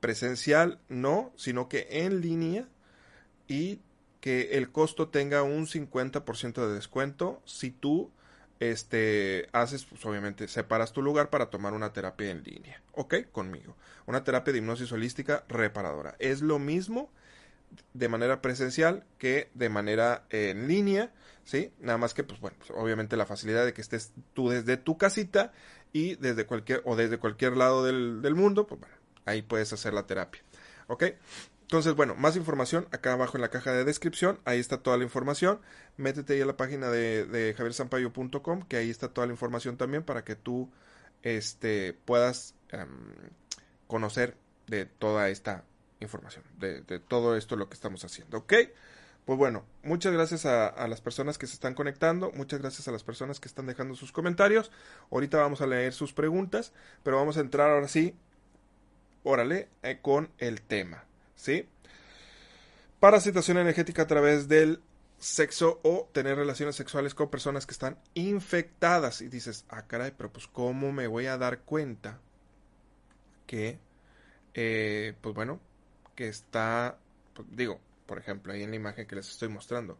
presencial 0.00 0.78
no, 0.88 1.32
sino 1.36 1.68
que 1.68 1.86
en 1.90 2.20
línea 2.20 2.66
y 3.48 3.80
que 4.20 4.52
el 4.52 4.70
costo 4.70 5.08
tenga 5.08 5.42
un 5.42 5.66
50% 5.66 6.66
de 6.66 6.74
descuento 6.74 7.40
si 7.44 7.70
tú 7.70 8.10
este 8.58 9.48
haces 9.52 9.86
pues 9.86 10.04
obviamente 10.04 10.46
separas 10.46 10.92
tu 10.92 11.00
lugar 11.00 11.30
para 11.30 11.48
tomar 11.48 11.72
una 11.72 11.92
terapia 11.92 12.30
en 12.30 12.42
línea, 12.42 12.82
¿ok? 12.92 13.30
Conmigo. 13.32 13.74
Una 14.06 14.22
terapia 14.24 14.52
de 14.52 14.58
hipnosis 14.58 14.92
holística 14.92 15.44
reparadora. 15.48 16.16
Es 16.18 16.42
lo 16.42 16.58
mismo 16.58 17.10
de 17.94 18.08
manera 18.08 18.40
presencial 18.42 19.04
que 19.18 19.50
de 19.54 19.68
manera 19.68 20.24
en 20.30 20.68
línea, 20.68 21.12
¿sí? 21.44 21.72
Nada 21.80 21.98
más 21.98 22.14
que, 22.14 22.24
pues 22.24 22.40
bueno, 22.40 22.56
pues, 22.58 22.70
obviamente 22.70 23.16
la 23.16 23.26
facilidad 23.26 23.64
de 23.64 23.72
que 23.72 23.80
estés 23.80 24.12
tú 24.34 24.48
desde 24.48 24.76
tu 24.76 24.98
casita 24.98 25.52
y 25.92 26.16
desde 26.16 26.46
cualquier, 26.46 26.82
o 26.84 26.96
desde 26.96 27.18
cualquier 27.18 27.56
lado 27.56 27.84
del, 27.84 28.22
del 28.22 28.34
mundo, 28.34 28.66
pues 28.66 28.80
bueno, 28.80 28.94
ahí 29.24 29.42
puedes 29.42 29.72
hacer 29.72 29.92
la 29.92 30.06
terapia. 30.06 30.42
¿Ok? 30.86 31.04
Entonces, 31.62 31.94
bueno, 31.94 32.16
más 32.16 32.34
información 32.34 32.88
acá 32.90 33.12
abajo 33.12 33.36
en 33.36 33.42
la 33.42 33.48
caja 33.48 33.72
de 33.72 33.84
descripción, 33.84 34.40
ahí 34.44 34.58
está 34.58 34.78
toda 34.78 34.96
la 34.96 35.04
información. 35.04 35.60
Métete 35.96 36.34
ahí 36.34 36.40
a 36.40 36.46
la 36.46 36.56
página 36.56 36.90
de, 36.90 37.24
de 37.26 37.54
javiersampayo.com, 37.54 38.62
que 38.62 38.76
ahí 38.76 38.90
está 38.90 39.08
toda 39.08 39.28
la 39.28 39.32
información 39.32 39.76
también 39.76 40.02
para 40.02 40.24
que 40.24 40.34
tú 40.34 40.68
este, 41.22 41.92
puedas 42.04 42.56
em, 42.70 42.88
conocer 43.86 44.36
de 44.66 44.86
toda 44.86 45.28
esta 45.28 45.64
información, 46.00 46.44
de, 46.58 46.82
todo 47.00 47.36
esto 47.36 47.56
lo 47.56 47.68
que 47.68 47.74
estamos 47.74 48.04
haciendo. 48.04 48.38
¿Ok? 48.38 48.54
Pues 49.24 49.38
bueno, 49.38 49.64
muchas 49.82 50.12
gracias 50.12 50.46
a, 50.46 50.88
las 50.88 51.00
personas 51.00 51.38
que 51.38 51.46
se 51.46 51.54
están 51.54 51.74
conectando, 51.74 52.32
muchas 52.32 52.60
gracias 52.60 52.88
a 52.88 52.92
las 52.92 53.04
personas 53.04 53.38
que 53.38 53.48
están 53.48 53.66
dejando 53.66 53.94
sus 53.94 54.12
comentarios. 54.12 54.72
Ahorita 55.10 55.38
vamos 55.38 55.60
a 55.60 55.66
leer 55.66 55.92
sus 55.92 56.12
preguntas, 56.12 56.72
pero 57.02 57.16
vamos 57.16 57.36
a 57.36 57.40
entrar 57.40 57.70
ahora 57.70 57.86
sí 57.86 58.16
órale, 59.22 59.68
eh, 59.82 59.98
con 60.00 60.30
el 60.38 60.62
tema, 60.62 61.04
¿sí? 61.36 61.68
Parasitación 62.98 63.58
energética 63.58 64.02
a 64.02 64.06
través 64.06 64.48
del 64.48 64.82
sexo 65.18 65.80
o 65.82 66.08
tener 66.12 66.36
relaciones 66.36 66.76
sexuales 66.76 67.14
con 67.14 67.30
personas 67.30 67.66
que 67.66 67.72
están 67.72 67.98
infectadas. 68.14 69.20
Y 69.20 69.28
dices, 69.28 69.64
ah, 69.68 69.86
caray, 69.86 70.12
pero 70.16 70.32
pues 70.32 70.46
¿cómo 70.46 70.92
me 70.92 71.06
voy 71.06 71.26
a 71.26 71.38
dar 71.38 71.60
cuenta 71.60 72.18
que, 73.46 73.78
eh, 74.54 75.14
pues 75.20 75.34
bueno, 75.34 75.60
que 76.20 76.28
está, 76.28 76.98
pues, 77.32 77.48
digo, 77.50 77.80
por 78.04 78.18
ejemplo, 78.18 78.52
ahí 78.52 78.62
en 78.62 78.68
la 78.68 78.76
imagen 78.76 79.06
que 79.06 79.16
les 79.16 79.30
estoy 79.30 79.48
mostrando. 79.48 79.96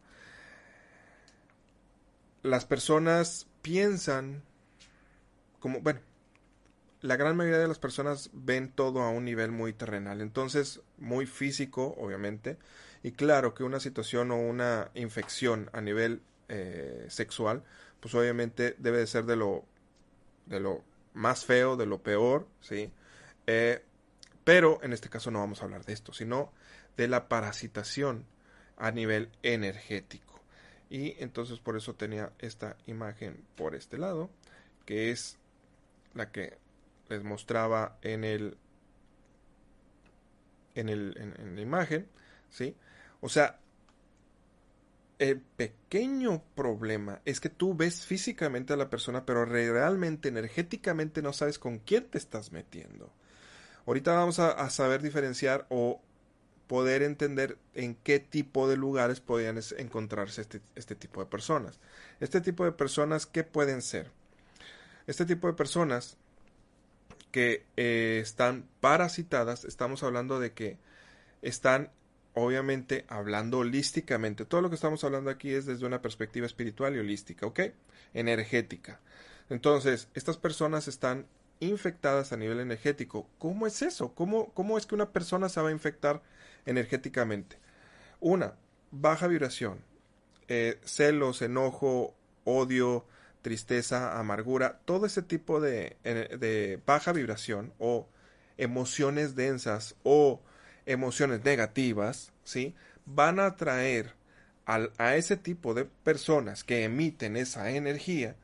Las 2.42 2.66
personas 2.66 3.46
piensan 3.62 4.42
como, 5.60 5.80
bueno, 5.80 6.00
la 7.00 7.16
gran 7.16 7.38
mayoría 7.38 7.58
de 7.58 7.68
las 7.68 7.78
personas 7.78 8.28
ven 8.34 8.70
todo 8.70 9.00
a 9.00 9.08
un 9.08 9.24
nivel 9.24 9.50
muy 9.50 9.72
terrenal, 9.72 10.20
entonces 10.20 10.82
muy 10.98 11.24
físico, 11.24 11.94
obviamente, 11.96 12.58
y 13.02 13.12
claro 13.12 13.54
que 13.54 13.64
una 13.64 13.80
situación 13.80 14.30
o 14.30 14.36
una 14.36 14.90
infección 14.92 15.70
a 15.72 15.80
nivel 15.80 16.20
eh, 16.50 17.06
sexual, 17.08 17.64
pues 18.00 18.14
obviamente 18.14 18.74
debe 18.76 18.98
de 18.98 19.06
ser 19.06 19.24
de 19.24 19.36
lo, 19.36 19.64
de 20.44 20.60
lo 20.60 20.84
más 21.14 21.46
feo, 21.46 21.76
de 21.78 21.86
lo 21.86 22.02
peor, 22.02 22.46
¿sí? 22.60 22.92
Eh, 23.46 23.82
pero 24.50 24.80
en 24.82 24.92
este 24.92 25.08
caso 25.08 25.30
no 25.30 25.38
vamos 25.38 25.62
a 25.62 25.64
hablar 25.64 25.84
de 25.84 25.92
esto, 25.92 26.12
sino 26.12 26.50
de 26.96 27.06
la 27.06 27.28
parasitación 27.28 28.26
a 28.76 28.90
nivel 28.90 29.30
energético. 29.44 30.40
Y 30.88 31.14
entonces 31.22 31.60
por 31.60 31.76
eso 31.76 31.94
tenía 31.94 32.32
esta 32.40 32.76
imagen 32.86 33.44
por 33.54 33.76
este 33.76 33.96
lado, 33.96 34.28
que 34.86 35.12
es 35.12 35.38
la 36.14 36.32
que 36.32 36.58
les 37.08 37.22
mostraba 37.22 37.96
en 38.02 38.24
el 38.24 38.58
en, 40.74 40.88
el, 40.88 41.14
en, 41.16 41.54
la 41.54 41.60
imagen, 41.60 42.08
¿sí? 42.48 42.74
O 43.20 43.28
sea, 43.28 43.60
el 45.20 45.38
pequeño 45.42 46.42
problema 46.56 47.22
es 47.24 47.38
que 47.38 47.50
tú 47.50 47.76
ves 47.76 48.04
físicamente 48.04 48.72
a 48.72 48.76
la 48.76 48.90
persona, 48.90 49.24
pero 49.24 49.44
realmente 49.44 50.28
energéticamente 50.28 51.22
no 51.22 51.32
sabes 51.32 51.60
con 51.60 51.78
quién 51.78 52.10
te 52.10 52.18
estás 52.18 52.50
metiendo. 52.50 53.12
Ahorita 53.90 54.12
vamos 54.12 54.38
a, 54.38 54.70
saber 54.70 55.02
diferenciar 55.02 55.66
o 55.68 56.00
poder 56.68 57.02
entender 57.02 57.58
en 57.74 57.96
qué 57.96 58.20
tipo 58.20 58.68
de 58.68 58.76
lugares 58.76 59.18
podrían 59.18 59.58
encontrarse 59.78 60.42
este, 60.42 60.60
este 60.76 60.94
tipo 60.94 61.18
de 61.18 61.26
personas. 61.26 61.80
Este 62.20 62.40
tipo 62.40 62.64
de 62.64 62.70
personas, 62.70 63.26
¿qué 63.26 63.42
pueden 63.42 63.82
ser? 63.82 64.12
Este 65.08 65.26
tipo 65.26 65.48
de 65.48 65.54
personas 65.54 66.18
que 67.32 67.64
eh, 67.76 68.20
están 68.22 68.64
parasitadas, 68.78 69.64
estamos 69.64 70.04
hablando 70.04 70.38
de 70.38 70.52
que 70.52 70.78
están 71.42 71.90
obviamente 72.34 73.06
hablando 73.08 73.58
holísticamente. 73.58 74.44
Todo 74.44 74.62
lo 74.62 74.68
que 74.68 74.76
estamos 74.76 75.02
hablando 75.02 75.30
aquí 75.30 75.52
es 75.52 75.66
desde 75.66 75.84
una 75.84 76.00
perspectiva 76.00 76.46
espiritual 76.46 76.94
y 76.94 77.00
holística, 77.00 77.44
¿ok? 77.44 77.58
Energética. 78.14 79.00
Entonces, 79.48 80.06
estas 80.14 80.36
personas 80.36 80.86
están 80.86 81.26
infectadas 81.60 82.32
a 82.32 82.36
nivel 82.36 82.60
energético. 82.60 83.28
¿Cómo 83.38 83.66
es 83.66 83.82
eso? 83.82 84.14
¿Cómo, 84.14 84.52
cómo 84.54 84.78
es 84.78 84.86
que 84.86 84.94
una 84.94 85.12
persona 85.12 85.48
se 85.48 85.60
va 85.60 85.68
a 85.68 85.72
infectar 85.72 86.22
energéticamente? 86.66 87.58
Una, 88.18 88.54
baja 88.90 89.26
vibración, 89.26 89.80
eh, 90.48 90.80
celos, 90.84 91.42
enojo, 91.42 92.14
odio, 92.44 93.06
tristeza, 93.42 94.18
amargura, 94.18 94.80
todo 94.84 95.06
ese 95.06 95.22
tipo 95.22 95.60
de, 95.60 95.96
de 96.02 96.80
baja 96.84 97.12
vibración 97.12 97.72
o 97.78 98.08
emociones 98.58 99.34
densas 99.34 99.96
o 100.02 100.40
emociones 100.86 101.44
negativas, 101.44 102.32
¿sí? 102.44 102.74
Van 103.06 103.40
a 103.40 103.46
atraer 103.46 104.14
a 104.98 105.16
ese 105.16 105.36
tipo 105.36 105.74
de 105.74 105.84
personas 105.84 106.62
que 106.62 106.84
emiten 106.84 107.36
esa 107.36 107.70
energía, 107.70 108.36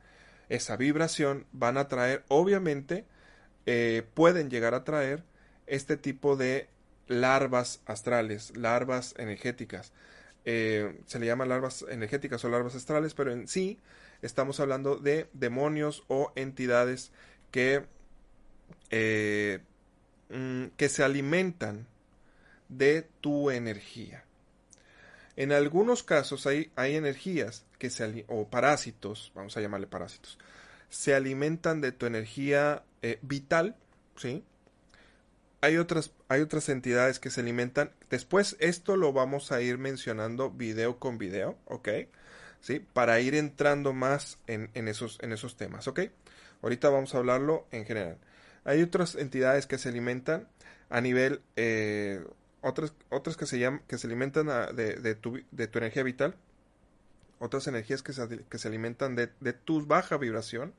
esa 0.49 0.77
vibración, 0.77 1.45
van 1.51 1.77
a 1.77 1.87
traer, 1.87 2.23
obviamente, 2.27 3.05
eh, 3.65 4.03
pueden 4.13 4.49
llegar 4.49 4.73
a 4.73 4.83
traer 4.83 5.23
este 5.65 5.97
tipo 5.97 6.35
de 6.35 6.69
larvas 7.07 7.81
astrales, 7.85 8.55
larvas 8.55 9.13
energéticas. 9.17 9.93
Eh, 10.45 11.01
se 11.05 11.19
le 11.19 11.25
llama 11.25 11.45
larvas 11.45 11.85
energéticas 11.89 12.43
o 12.45 12.49
larvas 12.49 12.75
astrales, 12.75 13.13
pero 13.13 13.31
en 13.31 13.47
sí 13.47 13.79
estamos 14.21 14.59
hablando 14.59 14.95
de 14.95 15.27
demonios 15.33 16.03
o 16.07 16.31
entidades 16.35 17.11
que, 17.51 17.85
eh, 18.89 19.59
mm, 20.29 20.67
que 20.77 20.89
se 20.89 21.03
alimentan 21.03 21.87
de 22.69 23.07
tu 23.21 23.51
energía. 23.51 24.23
En 25.35 25.51
algunos 25.51 26.03
casos 26.03 26.47
hay, 26.47 26.71
hay 26.75 26.95
energías 26.95 27.65
que 27.77 27.89
se 27.89 28.25
o 28.27 28.47
parásitos, 28.47 29.31
vamos 29.35 29.55
a 29.57 29.61
llamarle 29.61 29.87
parásitos, 29.87 30.37
se 30.89 31.13
alimentan 31.13 31.81
de 31.81 31.91
tu 31.91 32.05
energía 32.05 32.83
eh, 33.01 33.19
vital, 33.21 33.75
¿sí? 34.15 34.43
Hay 35.61 35.77
otras, 35.77 36.11
hay 36.29 36.41
otras 36.41 36.69
entidades 36.69 37.19
que 37.19 37.31
se 37.31 37.41
alimentan. 37.41 37.91
Después 38.09 38.55
esto 38.59 38.95
lo 38.95 39.11
vamos 39.11 39.51
a 39.51 39.61
ir 39.61 39.79
mencionando 39.79 40.51
video 40.51 40.99
con 40.99 41.17
video, 41.17 41.57
¿ok? 41.65 41.89
¿sí? 42.61 42.85
Para 42.93 43.19
ir 43.19 43.35
entrando 43.35 43.93
más 43.93 44.39
en, 44.47 44.69
esos, 44.87 45.17
en 45.21 45.31
esos 45.31 45.57
temas, 45.57 45.87
¿ok? 45.87 46.01
Ahorita 46.61 46.89
vamos 46.89 47.13
a 47.13 47.19
hablarlo 47.19 47.67
en 47.71 47.85
general. 47.85 48.17
Hay 48.65 48.81
otras 48.81 49.15
entidades 49.15 49.67
que 49.67 49.77
se 49.77 49.89
alimentan 49.89 50.47
a 50.89 51.01
nivel, 51.01 51.41
eh, 51.55 52.23
otras, 52.61 52.93
otras 53.09 53.37
que 53.37 53.45
se 53.45 53.59
llaman, 53.59 53.81
que 53.87 53.97
se 53.97 54.07
alimentan 54.07 54.47
de, 54.75 55.15
tu, 55.15 55.41
de, 55.51 55.67
tu, 55.67 55.77
energía 55.77 56.03
vital, 56.03 56.35
otras 57.39 57.67
energías 57.67 58.03
que 58.03 58.13
se, 58.13 58.43
que 58.49 58.57
se 58.57 58.67
alimentan 58.67 59.15
de, 59.15 59.29
de, 59.39 59.53
tu 59.53 59.85
baja 59.85 60.17
vibración, 60.17 60.73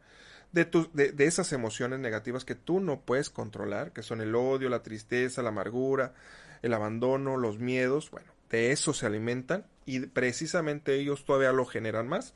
de, 0.53 0.65
de, 0.93 1.13
de, 1.13 1.25
esas 1.27 1.53
emociones 1.53 1.99
negativas 1.99 2.45
que 2.45 2.55
tú 2.55 2.81
no 2.81 3.01
puedes 3.01 3.31
controlar, 3.31 3.93
que 3.93 4.03
son 4.03 4.21
el 4.21 4.35
odio, 4.35 4.69
la 4.69 4.83
tristeza, 4.83 5.43
la 5.43 5.51
amargura, 5.51 6.15
el 6.63 6.75
abandono, 6.75 7.37
los 7.37 7.59
miedos, 7.59 8.11
bueno, 8.11 8.33
de 8.51 8.73
eso 8.73 8.95
se 8.95 9.07
alimentan 9.07 9.67
y 9.87 10.01
precisamente 10.01 10.95
ellos 10.95 11.25
todavía 11.25 11.53
lo 11.53 11.67
generan 11.67 12.09
más. 12.09 12.35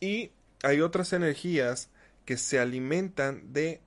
Y 0.00 0.32
hay 0.62 0.80
otras 0.80 1.12
energías 1.12 1.90
que 2.24 2.36
se 2.36 2.58
alimentan 2.58 3.52
de, 3.52 3.80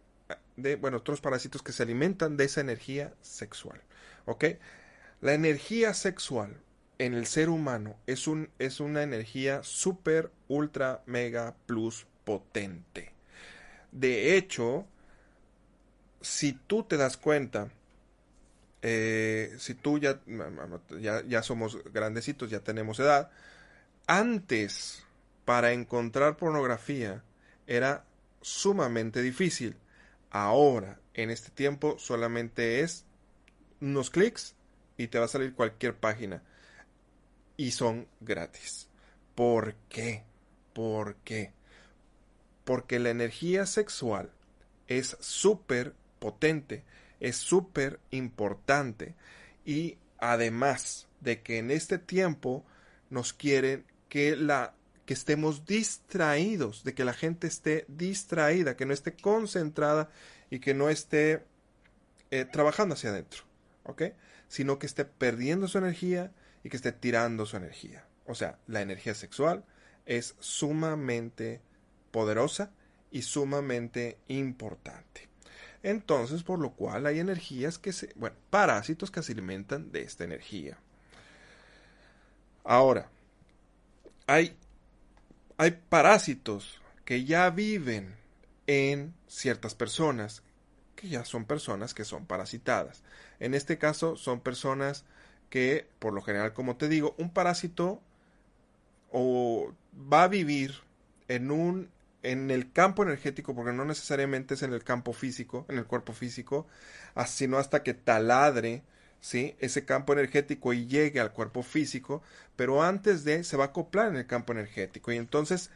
de, 0.58 0.76
bueno, 0.76 0.98
otros 0.98 1.22
parásitos 1.22 1.62
que 1.62 1.72
se 1.72 1.84
alimentan 1.84 2.38
de 2.38 2.46
esa 2.46 2.62
energía 2.62 3.14
sexual. 3.22 3.82
¿Ok? 4.26 4.46
La 5.22 5.34
energía 5.34 5.94
sexual 5.94 6.58
en 7.06 7.14
el 7.14 7.26
ser 7.26 7.50
humano 7.50 7.98
es, 8.08 8.28
un, 8.28 8.50
es 8.60 8.80
una 8.80 9.04
energía 9.04 9.62
super, 9.64 10.32
ultra, 10.48 11.04
mega, 11.06 11.54
plus 11.66 12.08
potente. 12.24 13.12
De 13.92 14.38
hecho, 14.38 14.86
si 16.22 16.54
tú 16.54 16.84
te 16.84 16.96
das 16.96 17.18
cuenta, 17.18 17.70
eh, 18.82 19.54
si 19.60 19.74
tú 19.74 20.00
ya, 20.00 20.22
ya, 21.02 21.24
ya 21.28 21.44
somos 21.44 21.84
grandecitos, 21.92 22.50
ya 22.50 22.62
tenemos 22.62 23.00
edad, 23.00 23.30
antes 24.08 25.04
para 25.44 25.74
encontrar 25.74 26.38
pornografía 26.38 27.22
era 27.68 28.06
sumamente 28.42 29.22
difícil. 29.22 29.76
Ahora, 30.30 31.00
en 31.14 31.32
este 31.32 31.52
tiempo, 31.52 32.00
solamente 32.00 32.80
es 32.80 33.04
unos 33.82 34.10
clics 34.10 34.56
y 34.98 35.08
te 35.08 35.20
va 35.20 35.26
a 35.26 35.28
salir 35.28 35.54
cualquier 35.54 35.96
página. 35.96 36.42
Y 37.58 37.72
son 37.72 38.08
gratis. 38.20 38.88
¿Por 39.36 39.76
qué? 39.90 40.24
¿Por 40.74 41.16
qué? 41.18 41.52
Porque 42.64 43.00
la 43.00 43.10
energía 43.10 43.66
sexual 43.66 44.32
es 44.88 45.18
súper 45.20 45.94
potente, 46.20 46.84
es 47.20 47.38
súper 47.38 48.00
importante. 48.12 49.16
Y 49.66 49.98
además 50.18 51.08
de 51.22 51.42
que 51.42 51.58
en 51.58 51.72
este 51.72 51.98
tiempo 51.98 52.66
nos 53.10 53.34
quieren 53.34 53.86
que 54.10 54.36
la 54.36 54.74
que 55.06 55.14
estemos 55.14 55.66
distraídos, 55.66 56.84
de 56.84 56.94
que 56.94 57.04
la 57.04 57.14
gente 57.14 57.48
esté 57.48 57.86
distraída, 57.88 58.78
que 58.78 58.86
no 58.86 58.94
esté 58.94 59.14
concentrada 59.14 60.10
y 60.50 60.60
que 60.60 60.74
no 60.74 60.90
esté 60.90 61.44
eh, 62.32 62.46
trabajando 62.46 62.96
hacia 62.96 63.10
adentro, 63.10 63.44
¿ok? 63.84 64.04
Sino 64.48 64.80
que 64.80 64.86
esté 64.86 65.04
perdiendo 65.06 65.68
su 65.68 65.78
energía 65.78 66.32
y 66.63 66.70
que 66.70 66.77
esté 66.77 66.91
tirando 66.91 67.46
su 67.46 67.58
energía. 67.58 68.05
O 68.25 68.36
sea, 68.36 68.58
la 68.67 68.82
energía 68.82 69.13
sexual 69.13 69.65
es 70.05 70.36
sumamente 70.39 71.62
poderosa 72.12 72.72
y 73.12 73.22
sumamente 73.24 74.17
importante. 74.27 75.29
Entonces, 75.82 76.43
por 76.43 76.60
lo 76.60 76.72
cual 76.72 77.05
hay 77.05 77.20
energías 77.20 77.77
que 77.77 77.91
se, 77.91 78.13
bueno, 78.15 78.36
parásitos 78.50 79.12
que 79.12 79.22
se 79.22 79.34
alimentan 79.34 79.91
de 79.91 80.03
esta 80.03 80.24
energía. 80.24 80.77
Ahora, 82.63 83.10
hay 84.25 84.55
hay 85.58 85.72
parásitos 85.89 86.82
que 87.05 87.25
ya 87.25 87.50
viven 87.50 88.15
en 88.67 89.13
ciertas 89.27 89.75
personas, 89.75 90.43
que 90.96 91.10
ya 91.10 91.25
son 91.25 91.46
personas 91.46 91.93
que 91.93 92.05
son 92.05 92.25
parasitadas. 92.25 93.03
En 93.39 93.53
este 93.53 93.77
caso 93.77 94.15
son 94.15 94.41
personas 94.41 95.05
que, 95.54 95.86
por 96.00 96.14
lo 96.14 96.24
general, 96.24 96.54
como 96.54 96.78
te 96.78 96.90
digo, 96.90 97.14
un 97.20 97.30
parásito 97.30 98.02
o 99.12 99.72
va 100.12 100.24
a 100.24 100.28
vivir 100.28 100.74
en 101.28 101.52
un 101.52 101.92
en 102.24 102.50
el 102.50 102.72
campo 102.72 103.04
energético, 103.04 103.54
porque 103.54 103.72
no 103.72 103.86
necesariamente 103.86 104.56
es 104.56 104.64
en 104.64 104.74
el 104.74 104.84
campo 104.84 105.14
físico, 105.14 105.68
en 105.70 105.78
el 105.78 105.86
cuerpo 105.86 106.14
físico, 106.14 106.66
sino 107.28 107.60
hasta 107.60 107.84
que 107.84 107.94
taladre 107.94 108.82
¿sí? 109.22 109.56
ese 109.60 109.86
campo 109.86 110.14
energético 110.14 110.74
y 110.74 110.88
llegue 110.88 111.20
al 111.20 111.34
cuerpo 111.34 111.62
físico, 111.62 112.24
pero 112.56 112.82
antes 112.82 113.24
de 113.24 113.44
se 113.44 113.56
va 113.56 113.66
a 113.66 113.68
acoplar 113.68 114.08
en 114.08 114.16
el 114.16 114.26
campo 114.26 114.54
energético 114.54 115.12
y 115.12 115.18
entonces 115.18 115.70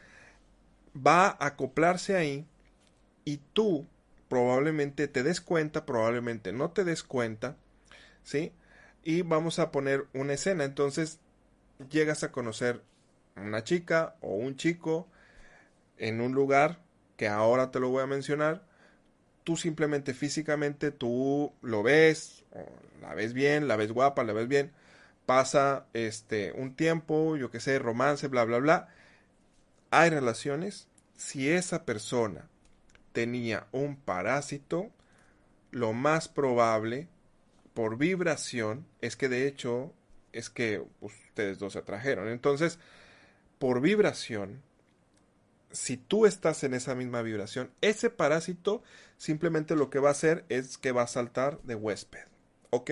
va 0.96 1.28
a 1.28 1.46
acoplarse 1.46 2.16
ahí 2.16 2.48
y 3.24 3.36
tú 3.52 3.86
probablemente 4.28 5.06
te 5.06 5.22
des 5.22 5.40
cuenta, 5.40 5.86
probablemente 5.86 6.52
no 6.52 6.70
te 6.72 6.82
des 6.82 7.04
cuenta, 7.04 7.56
¿sí? 8.24 8.50
Y 9.02 9.22
vamos 9.22 9.58
a 9.58 9.70
poner 9.70 10.06
una 10.12 10.34
escena, 10.34 10.64
entonces 10.64 11.20
llegas 11.90 12.24
a 12.24 12.32
conocer 12.32 12.82
una 13.36 13.64
chica 13.64 14.16
o 14.20 14.34
un 14.34 14.56
chico 14.56 15.08
en 15.96 16.20
un 16.20 16.32
lugar 16.32 16.80
que 17.16 17.28
ahora 17.28 17.70
te 17.70 17.80
lo 17.80 17.88
voy 17.88 18.02
a 18.02 18.06
mencionar, 18.06 18.62
tú 19.44 19.56
simplemente 19.56 20.14
físicamente 20.14 20.90
tú 20.90 21.52
lo 21.62 21.82
ves, 21.82 22.44
la 23.00 23.14
ves 23.14 23.32
bien, 23.32 23.66
la 23.66 23.76
ves 23.76 23.92
guapa, 23.92 24.24
la 24.24 24.32
ves 24.32 24.48
bien, 24.48 24.72
pasa 25.26 25.86
este 25.94 26.52
un 26.52 26.74
tiempo, 26.74 27.36
yo 27.36 27.50
que 27.50 27.60
sé, 27.60 27.78
romance, 27.78 28.28
bla 28.28 28.44
bla 28.44 28.58
bla. 28.58 28.88
Hay 29.90 30.10
relaciones, 30.10 30.86
si 31.16 31.50
esa 31.50 31.84
persona 31.84 32.48
tenía 33.12 33.66
un 33.72 33.96
parásito, 33.96 34.90
lo 35.70 35.92
más 35.92 36.28
probable 36.28 37.08
por 37.78 37.96
vibración 37.96 38.88
es 39.00 39.14
que 39.14 39.28
de 39.28 39.46
hecho 39.46 39.92
es 40.32 40.50
que 40.50 40.82
ustedes 41.00 41.60
dos 41.60 41.74
se 41.74 41.78
atrajeron. 41.78 42.26
Entonces, 42.26 42.80
por 43.60 43.80
vibración, 43.80 44.62
si 45.70 45.96
tú 45.96 46.26
estás 46.26 46.64
en 46.64 46.74
esa 46.74 46.96
misma 46.96 47.22
vibración, 47.22 47.70
ese 47.80 48.10
parásito 48.10 48.82
simplemente 49.16 49.76
lo 49.76 49.90
que 49.90 50.00
va 50.00 50.08
a 50.08 50.10
hacer 50.10 50.44
es 50.48 50.76
que 50.76 50.90
va 50.90 51.02
a 51.02 51.06
saltar 51.06 51.62
de 51.62 51.76
huésped. 51.76 52.26
¿Ok? 52.70 52.90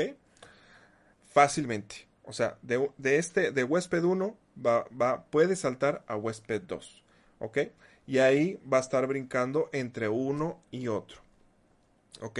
Fácilmente. 1.32 2.06
O 2.22 2.32
sea, 2.32 2.56
de, 2.62 2.88
este, 3.02 3.50
de 3.50 3.64
huésped 3.64 4.04
1 4.04 4.38
va, 4.64 4.86
va, 4.90 5.24
puede 5.24 5.56
saltar 5.56 6.04
a 6.06 6.14
huésped 6.14 6.62
2. 6.62 7.02
¿Ok? 7.40 7.58
Y 8.06 8.18
ahí 8.18 8.60
va 8.72 8.76
a 8.76 8.82
estar 8.82 9.04
brincando 9.08 9.68
entre 9.72 10.08
uno 10.08 10.62
y 10.70 10.86
otro. 10.86 11.22
¿Ok? 12.20 12.38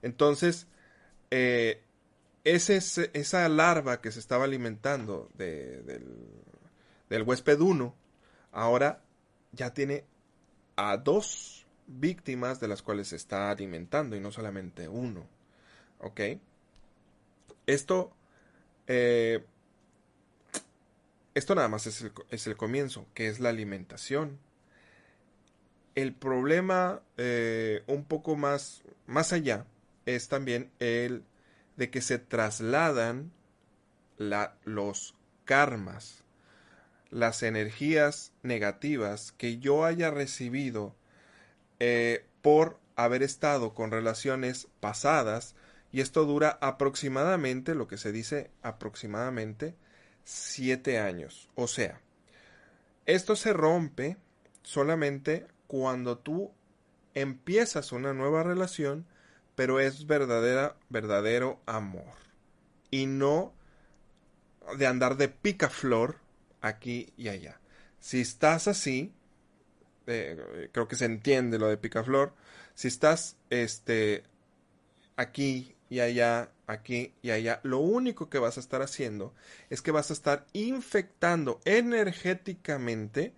Entonces, 0.00 0.68
eh, 1.34 1.80
esa 2.44 3.48
larva 3.48 4.02
que 4.02 4.12
se 4.12 4.20
estaba 4.20 4.44
alimentando 4.44 5.30
de, 5.32 5.82
del, 5.82 6.04
del 7.08 7.22
huésped 7.22 7.58
1, 7.58 7.94
ahora 8.52 9.00
ya 9.52 9.72
tiene 9.72 10.04
a 10.76 10.98
dos 10.98 11.64
víctimas 11.86 12.60
de 12.60 12.68
las 12.68 12.82
cuales 12.82 13.08
se 13.08 13.16
está 13.16 13.50
alimentando 13.50 14.14
y 14.14 14.20
no 14.20 14.30
solamente 14.30 14.88
uno. 14.88 15.26
¿Ok? 16.00 16.20
Esto, 17.66 18.12
eh, 18.86 19.42
esto 21.32 21.54
nada 21.54 21.68
más 21.68 21.86
es 21.86 22.02
el, 22.02 22.12
es 22.28 22.46
el, 22.46 22.58
comienzo, 22.58 23.06
que 23.14 23.28
es 23.28 23.40
la 23.40 23.48
alimentación. 23.48 24.38
El 25.94 26.12
problema 26.12 27.00
eh, 27.16 27.84
un 27.86 28.04
poco 28.04 28.36
más, 28.36 28.82
más 29.06 29.32
allá 29.32 29.64
es 30.06 30.28
también 30.28 30.70
el 30.78 31.24
de 31.76 31.90
que 31.90 32.00
se 32.00 32.18
trasladan 32.18 33.32
la, 34.18 34.56
los 34.64 35.14
karmas 35.44 36.22
las 37.12 37.42
energías 37.42 38.32
negativas 38.42 39.32
que 39.32 39.58
yo 39.58 39.84
haya 39.84 40.10
recibido 40.10 40.96
eh, 41.78 42.24
por 42.40 42.78
haber 42.96 43.22
estado 43.22 43.74
con 43.74 43.90
relaciones 43.90 44.66
pasadas 44.80 45.54
y 45.92 46.00
esto 46.00 46.24
dura 46.24 46.58
aproximadamente, 46.62 47.74
lo 47.74 47.86
que 47.86 47.98
se 47.98 48.12
dice 48.12 48.50
aproximadamente, 48.62 49.74
siete 50.24 50.98
años. 50.98 51.50
O 51.54 51.68
sea, 51.68 52.00
esto 53.04 53.36
se 53.36 53.52
rompe 53.52 54.16
solamente 54.62 55.46
cuando 55.66 56.16
tú 56.16 56.50
empiezas 57.12 57.92
una 57.92 58.14
nueva 58.14 58.42
relación, 58.42 59.06
pero 59.54 59.80
es 59.80 60.06
verdadera, 60.06 60.76
verdadero 60.88 61.60
amor. 61.66 62.14
Y 62.90 63.06
no 63.06 63.52
de 64.78 64.86
andar 64.86 65.16
de 65.16 65.28
picaflor 65.28 66.16
aquí 66.60 67.12
y 67.16 67.28
allá. 67.28 67.60
Si 68.00 68.20
estás 68.20 68.68
así, 68.68 69.12
eh, 70.06 70.68
creo 70.72 70.88
que 70.88 70.96
se 70.96 71.04
entiende 71.04 71.58
lo 71.58 71.68
de 71.68 71.76
picaflor. 71.76 72.34
Si 72.74 72.88
estás 72.88 73.36
este, 73.50 74.24
aquí 75.16 75.74
y 75.88 76.00
allá, 76.00 76.50
aquí 76.66 77.12
y 77.22 77.30
allá, 77.30 77.60
lo 77.62 77.78
único 77.78 78.28
que 78.30 78.38
vas 78.38 78.56
a 78.56 78.60
estar 78.60 78.82
haciendo 78.82 79.34
es 79.68 79.82
que 79.82 79.90
vas 79.90 80.10
a 80.10 80.14
estar 80.14 80.46
infectando 80.52 81.60
energéticamente 81.64 83.34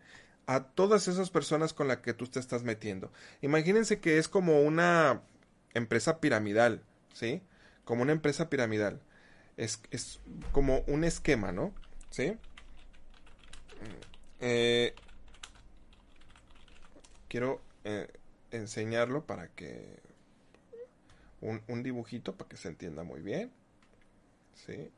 a 0.46 0.64
todas 0.64 1.08
esas 1.08 1.30
personas 1.30 1.72
con 1.72 1.88
las 1.88 1.98
que 1.98 2.14
tú 2.14 2.26
te 2.26 2.38
estás 2.38 2.62
metiendo. 2.62 3.10
Imagínense 3.40 3.98
que 3.98 4.18
es 4.18 4.28
como 4.28 4.60
una 4.60 5.22
empresa 5.74 6.20
piramidal, 6.20 6.82
¿sí? 7.12 7.42
Como 7.84 8.02
una 8.02 8.12
empresa 8.12 8.48
piramidal. 8.48 9.00
Es, 9.56 9.80
es 9.90 10.20
como 10.52 10.80
un 10.86 11.04
esquema, 11.04 11.52
¿no? 11.52 11.72
¿Sí? 12.10 12.36
Eh, 14.40 14.94
quiero 17.28 17.60
eh, 17.84 18.08
enseñarlo 18.50 19.26
para 19.26 19.48
que 19.48 20.00
un, 21.40 21.82
dibujito 21.82 22.36
para 22.36 22.48
que 22.48 22.56
se 22.56 22.68
entienda 22.68 23.02
muy 23.02 23.20
bien. 23.20 23.52
¿sí? 24.54 24.90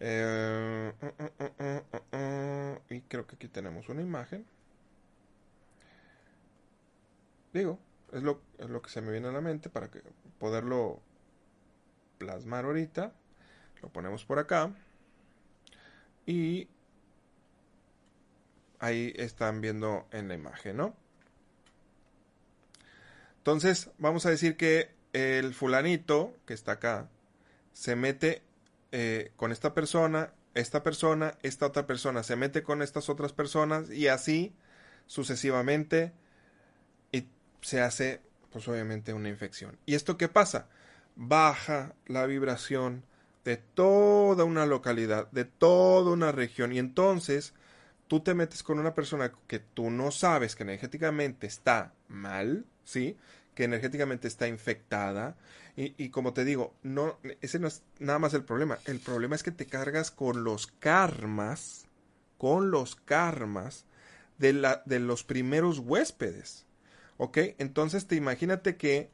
Eh, 0.00 0.92
uh, 1.00 1.06
uh, 1.06 2.16
uh, 2.16 2.94
y 2.94 3.00
creo 3.02 3.26
que 3.26 3.36
aquí 3.36 3.48
tenemos 3.48 3.88
una 3.88 4.02
imagen. 4.02 4.44
Digo, 7.52 7.78
es 8.12 8.22
lo, 8.22 8.40
es 8.58 8.68
lo 8.68 8.82
que 8.82 8.90
se 8.90 9.00
me 9.00 9.10
viene 9.10 9.28
a 9.28 9.32
la 9.32 9.40
mente 9.40 9.70
para 9.70 9.88
poderlo 10.38 11.00
plasmar 12.18 12.64
ahorita. 12.64 13.12
Lo 13.80 13.88
ponemos 13.88 14.24
por 14.24 14.38
acá. 14.38 14.72
Y 16.26 16.68
ahí 18.78 19.12
están 19.16 19.60
viendo 19.60 20.06
en 20.12 20.28
la 20.28 20.34
imagen, 20.34 20.76
¿no? 20.76 20.94
Entonces, 23.38 23.90
vamos 23.98 24.24
a 24.26 24.30
decir 24.30 24.56
que 24.56 24.94
el 25.12 25.52
fulanito 25.52 26.36
que 26.46 26.54
está 26.54 26.72
acá 26.72 27.08
se 27.72 27.96
mete 27.96 28.42
eh, 28.92 29.32
con 29.36 29.50
esta 29.50 29.74
persona, 29.74 30.32
esta 30.54 30.82
persona, 30.82 31.38
esta 31.42 31.66
otra 31.66 31.86
persona 31.86 32.22
se 32.22 32.36
mete 32.36 32.62
con 32.62 32.82
estas 32.82 33.08
otras 33.08 33.32
personas 33.32 33.90
y 33.90 34.08
así 34.08 34.54
sucesivamente 35.06 36.12
se 37.62 37.80
hace 37.80 38.20
pues 38.50 38.68
obviamente 38.68 39.14
una 39.14 39.30
infección. 39.30 39.78
¿Y 39.86 39.94
esto 39.94 40.18
qué 40.18 40.28
pasa? 40.28 40.68
Baja 41.16 41.94
la 42.06 42.26
vibración 42.26 43.04
de 43.44 43.56
toda 43.56 44.44
una 44.44 44.66
localidad, 44.66 45.30
de 45.32 45.44
toda 45.44 46.12
una 46.12 46.32
región 46.32 46.72
y 46.72 46.78
entonces 46.78 47.54
tú 48.08 48.20
te 48.20 48.34
metes 48.34 48.62
con 48.62 48.78
una 48.78 48.94
persona 48.94 49.32
que 49.46 49.58
tú 49.58 49.90
no 49.90 50.10
sabes 50.10 50.54
que 50.54 50.64
energéticamente 50.64 51.46
está 51.46 51.94
mal, 52.08 52.66
¿sí? 52.84 53.16
Que 53.54 53.64
energéticamente 53.64 54.28
está 54.28 54.48
infectada. 54.48 55.36
Y, 55.74 56.10
como 56.10 56.34
te 56.34 56.44
digo, 56.44 56.74
no, 56.82 57.18
ese 57.40 57.58
no 57.58 57.66
es 57.66 57.82
nada 57.98 58.18
más 58.18 58.34
el 58.34 58.44
problema. 58.44 58.78
El 58.84 59.00
problema 59.00 59.34
es 59.34 59.42
que 59.42 59.50
te 59.50 59.64
cargas 59.64 60.10
con 60.10 60.44
los 60.44 60.66
karmas, 60.66 61.86
con 62.36 62.70
los 62.70 62.96
karmas 62.96 63.86
de, 64.36 64.52
la, 64.52 64.82
de 64.84 65.00
los 65.00 65.24
primeros 65.24 65.78
huéspedes. 65.78 66.66
¿Ok? 67.22 67.38
Entonces 67.58 68.06
te 68.06 68.16
imagínate 68.16 68.76
que 68.76 69.10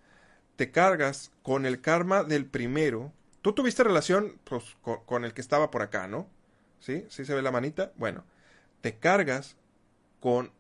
te 0.57 0.71
cargas 0.71 1.31
con 1.42 1.66
el 1.66 1.81
karma 1.81 2.25
del 2.25 2.47
primero. 2.47 3.12
Tú 3.42 3.53
tuviste 3.53 3.85
relación 3.85 4.38
pues, 4.44 4.64
con, 5.05 5.25
el 5.25 5.35
que 5.35 5.40
estaba 5.40 5.71
por 5.71 5.83
acá, 5.83 6.09
¿no? 6.09 6.29
¿Sí? 6.81 7.05
¿Sí 7.09 7.25
se 7.25 7.35
ve 7.35 7.42
la 7.42 7.51
manita? 7.51 7.92
Bueno 7.97 8.25
te 8.81 8.99
cargas 8.99 9.57
con, 10.21 10.53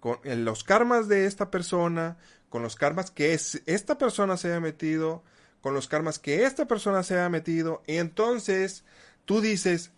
con 0.00 0.18
los 0.44 0.64
karmas 0.64 1.08
de 1.08 1.26
esta 1.26 1.50
persona, 1.50 2.18
con 2.48 2.62
los 2.62 2.76
karmas 2.76 3.10
que 3.10 3.34
es, 3.34 3.62
esta 3.66 3.98
persona 3.98 4.36
se 4.36 4.48
haya 4.48 4.60
metido, 4.60 5.22
con 5.60 5.74
los 5.74 5.88
karmas 5.88 6.18
que 6.18 6.44
esta 6.44 6.66
persona 6.66 7.02
se 7.02 7.14
haya 7.14 7.28
metido, 7.28 7.82
y 7.86 7.96
entonces 7.96 8.84
tú 9.24 9.40
dices, 9.40 9.92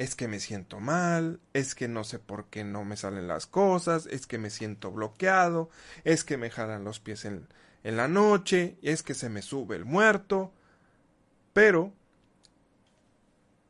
es 0.00 0.16
que 0.16 0.28
me 0.28 0.40
siento 0.40 0.80
mal, 0.80 1.40
es 1.52 1.74
que 1.74 1.86
no 1.86 2.04
sé 2.04 2.18
por 2.18 2.46
qué 2.46 2.64
no 2.64 2.86
me 2.86 2.96
salen 2.96 3.28
las 3.28 3.46
cosas, 3.46 4.06
es 4.06 4.26
que 4.26 4.38
me 4.38 4.48
siento 4.48 4.90
bloqueado, 4.90 5.68
es 6.04 6.24
que 6.24 6.38
me 6.38 6.48
jalan 6.48 6.84
los 6.84 7.00
pies 7.00 7.26
en, 7.26 7.46
en 7.84 7.98
la 7.98 8.08
noche, 8.08 8.78
es 8.80 9.02
que 9.02 9.12
se 9.12 9.28
me 9.28 9.42
sube 9.42 9.76
el 9.76 9.84
muerto, 9.84 10.54
pero 11.52 11.92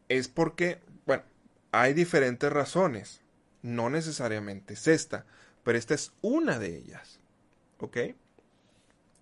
es 0.09 0.29
porque 0.29 0.79
hay 1.73 1.95
diferentes 1.95 2.53
razones. 2.53 3.23
No 3.63 3.91
necesariamente 3.91 4.75
es 4.75 4.87
esta, 4.87 5.27
pero 5.65 5.79
esta 5.79 5.95
es 5.95 6.13
una 6.23 6.61
de 6.61 6.77
ellas. 6.77 7.19
¿Ok? 7.79 7.97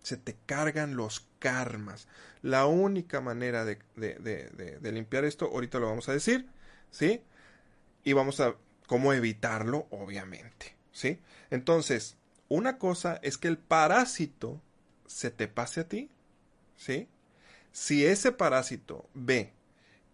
Se 0.03 0.19
te 0.19 0.37
cargan 0.45 0.95
los 0.95 1.27
karmas. 1.39 2.07
La 2.43 2.67
única 2.67 3.23
manera 3.23 3.65
de, 3.65 3.79
de, 3.97 4.93
limpiar 4.93 5.25
esto, 5.25 5.47
ahorita 5.47 5.79
lo 5.79 5.87
vamos 5.87 6.11
a 6.11 6.13
decir, 6.13 6.51
¿sí? 6.91 7.23
Y 8.05 8.13
vamos 8.13 8.41
a 8.41 8.55
cómo 8.87 9.13
evitarlo, 9.13 9.87
obviamente, 9.91 10.75
¿sí? 10.93 11.21
Entonces, 11.51 12.17
una 12.49 12.79
cosa 12.79 13.19
es 13.23 13.39
que 13.39 13.49
el 13.49 13.59
parásito 13.59 14.61
se 15.07 15.31
te 15.31 15.49
pase 15.49 15.81
a 15.81 15.89
ti, 15.89 16.11
¿sí? 16.77 17.09
Si 17.73 18.07
ese 18.07 18.33
parásito 18.33 19.09
ve 19.15 19.53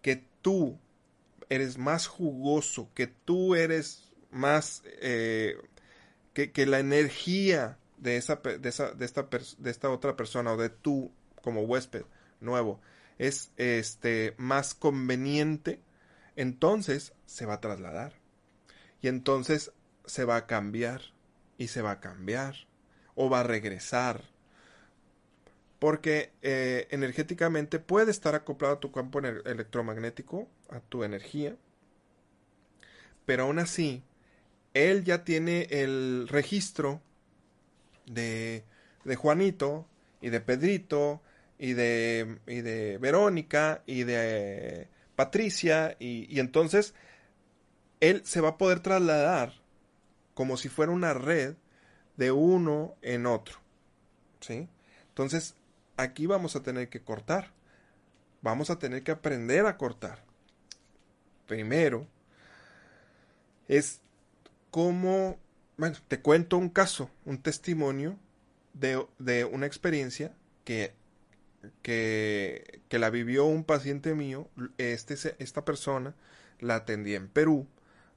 que 0.01 0.23
tú 0.41 0.77
eres 1.49 1.77
más 1.77 2.07
jugoso, 2.07 2.89
que 2.93 3.07
tú 3.07 3.55
eres 3.55 4.11
más, 4.31 4.83
eh, 5.01 5.57
que, 6.33 6.65
la 6.65 6.79
energía 6.79 7.77
de, 7.97 8.17
esa, 8.17 8.35
de, 8.35 8.69
esa, 8.69 8.91
de, 8.91 9.05
esta, 9.05 9.23
de 9.57 9.71
esta 9.71 9.89
otra 9.89 10.15
persona 10.15 10.53
o 10.53 10.57
de 10.57 10.69
tú 10.69 11.11
como 11.41 11.61
huésped 11.61 12.03
nuevo 12.41 12.81
es 13.17 13.51
este, 13.57 14.33
más 14.37 14.73
conveniente, 14.73 15.79
entonces 16.35 17.13
se 17.25 17.45
va 17.45 17.55
a 17.55 17.61
trasladar. 17.61 18.13
Y 19.01 19.07
entonces 19.07 19.71
se 20.05 20.25
va 20.25 20.35
a 20.37 20.47
cambiar 20.47 21.01
y 21.57 21.67
se 21.67 21.81
va 21.81 21.91
a 21.91 21.99
cambiar 21.99 22.55
o 23.15 23.29
va 23.29 23.41
a 23.41 23.43
regresar 23.43 24.23
porque 25.79 26.31
eh, 26.41 26.87
energéticamente 26.91 27.79
puede 27.79 28.11
estar 28.11 28.33
acoplado 28.33 28.75
a 28.75 28.79
tu 28.79 28.91
campo 28.91 29.19
electromagnético, 29.19 30.47
a 30.69 30.79
tu 30.79 31.03
energía, 31.03 31.55
pero 33.25 33.43
aún 33.43 33.59
así, 33.59 34.03
él 34.73 35.03
ya 35.03 35.23
tiene 35.23 35.67
el 35.69 36.27
registro 36.27 37.01
de, 38.05 38.63
de 39.03 39.15
Juanito 39.15 39.85
y 40.21 40.29
de 40.29 40.41
Pedrito 40.41 41.21
y 41.59 41.73
de, 41.73 42.39
y 42.47 42.61
de 42.61 42.97
Verónica 42.97 43.83
y 43.85 44.03
de 44.03 44.87
Patricia 45.15 45.95
y, 45.99 46.39
entonces 46.39 46.93
él 47.99 48.21
se 48.25 48.41
va 48.41 48.49
a 48.49 48.57
poder 48.57 48.81
trasladar 48.81 49.53
como 50.33 50.57
si 50.57 50.69
fuera 50.69 50.91
una 50.91 51.13
red 51.13 51.55
de 52.17 52.31
uno 52.31 52.95
en 53.01 53.25
otro. 53.25 53.57
¿Sí? 54.41 54.67
Entonces, 55.09 55.55
aquí 55.97 56.25
vamos 56.25 56.55
a 56.55 56.63
tener 56.63 56.89
que 56.89 57.01
cortar. 57.01 57.51
Vamos 58.41 58.69
a 58.69 58.77
tener 58.77 59.03
que 59.03 59.11
aprender 59.11 59.65
a 59.65 59.77
cortar. 59.77 60.23
Primero, 61.47 62.07
es 63.67 64.01
como, 64.71 65.37
bueno, 65.77 65.95
te 66.07 66.19
cuento 66.19 66.57
un 66.57 66.69
caso, 66.69 67.09
un 67.23 67.41
testimonio 67.41 68.19
de, 68.73 69.45
una 69.45 69.65
experiencia 69.65 70.33
que, 70.63 70.93
que, 71.81 72.81
que, 72.89 72.99
la 72.99 73.09
vivió 73.09 73.45
un 73.45 73.63
paciente 73.63 74.15
mío. 74.15 74.47
Este, 74.77 75.15
esta 75.39 75.65
persona 75.65 76.15
la 76.59 76.75
atendí 76.75 77.15
en 77.15 77.27
Perú 77.27 77.67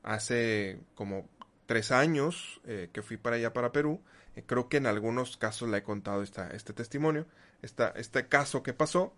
hace 0.03 0.79
como 0.95 1.29
tres 1.67 1.93
años 1.93 2.61
eh, 2.67 2.89
que 2.93 3.03
fui 3.03 3.17
para 3.17 3.37
allá, 3.37 3.53
para 3.53 3.73
Perú. 3.73 4.01
Eh, 4.37 4.43
creo 4.47 4.69
que 4.69 4.79
en 4.79 4.87
algunos 4.87 5.37
casos 5.37 5.69
le 5.69 5.79
he 5.79 5.83
contado 5.83 6.23
esta, 6.23 6.49
este 6.51 6.73
testimonio 6.73 7.27
este 7.61 8.29
caso 8.29 8.63
que 8.63 8.73
pasó. 8.73 9.13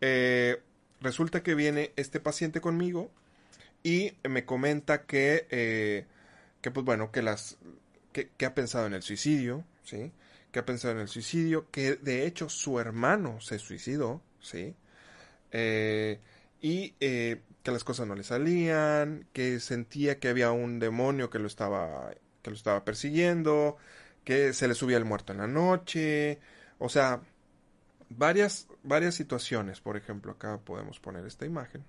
Eh, 0.00 0.60
resulta 1.00 1.42
que 1.42 1.54
viene 1.54 1.92
este 1.96 2.18
paciente 2.18 2.60
conmigo 2.60 3.10
y 3.82 4.14
me 4.26 4.46
comenta 4.46 5.02
que, 5.02 6.06
que 6.62 6.70
pues 6.70 6.86
bueno, 6.86 7.12
que 7.12 7.20
las, 7.20 7.58
que, 8.14 8.46
ha 8.46 8.54
pensado 8.54 8.86
en 8.86 8.94
el 8.94 9.02
suicidio, 9.02 9.64
¿sí? 9.82 10.12
Que 10.54 10.60
ha 10.60 10.64
pensado 10.64 10.94
en 10.94 11.00
el 11.00 11.08
suicidio, 11.08 11.68
que 11.72 11.96
de 11.96 12.26
hecho 12.26 12.48
su 12.48 12.78
hermano 12.78 13.40
se 13.40 13.58
suicidó, 13.58 14.22
¿sí? 14.40 14.76
Eh, 15.50 16.20
y 16.60 16.90
que 16.90 17.40
las 17.64 17.82
cosas 17.82 18.06
no 18.06 18.14
le 18.14 18.22
salían, 18.22 19.26
que 19.32 19.58
sentía 19.58 20.20
que 20.20 20.28
había 20.28 20.52
un 20.52 20.78
demonio 20.78 21.28
que 21.28 21.40
lo 21.40 21.48
estaba, 21.48 22.14
que 22.40 22.50
lo 22.50 22.56
estaba 22.56 22.84
persiguiendo, 22.84 23.78
que 24.22 24.52
se 24.52 24.68
le 24.68 24.76
subía 24.76 24.96
el 24.96 25.04
muerto 25.04 25.32
en 25.32 25.38
la 25.38 25.48
noche, 25.48 26.38
o 26.78 26.88
sea, 26.88 27.20
varias, 28.10 28.68
varias 28.84 29.16
situaciones. 29.16 29.80
Por 29.80 29.96
ejemplo, 29.96 30.30
acá 30.30 30.58
podemos 30.58 31.00
poner 31.00 31.26
esta 31.26 31.46
imagen. 31.46 31.84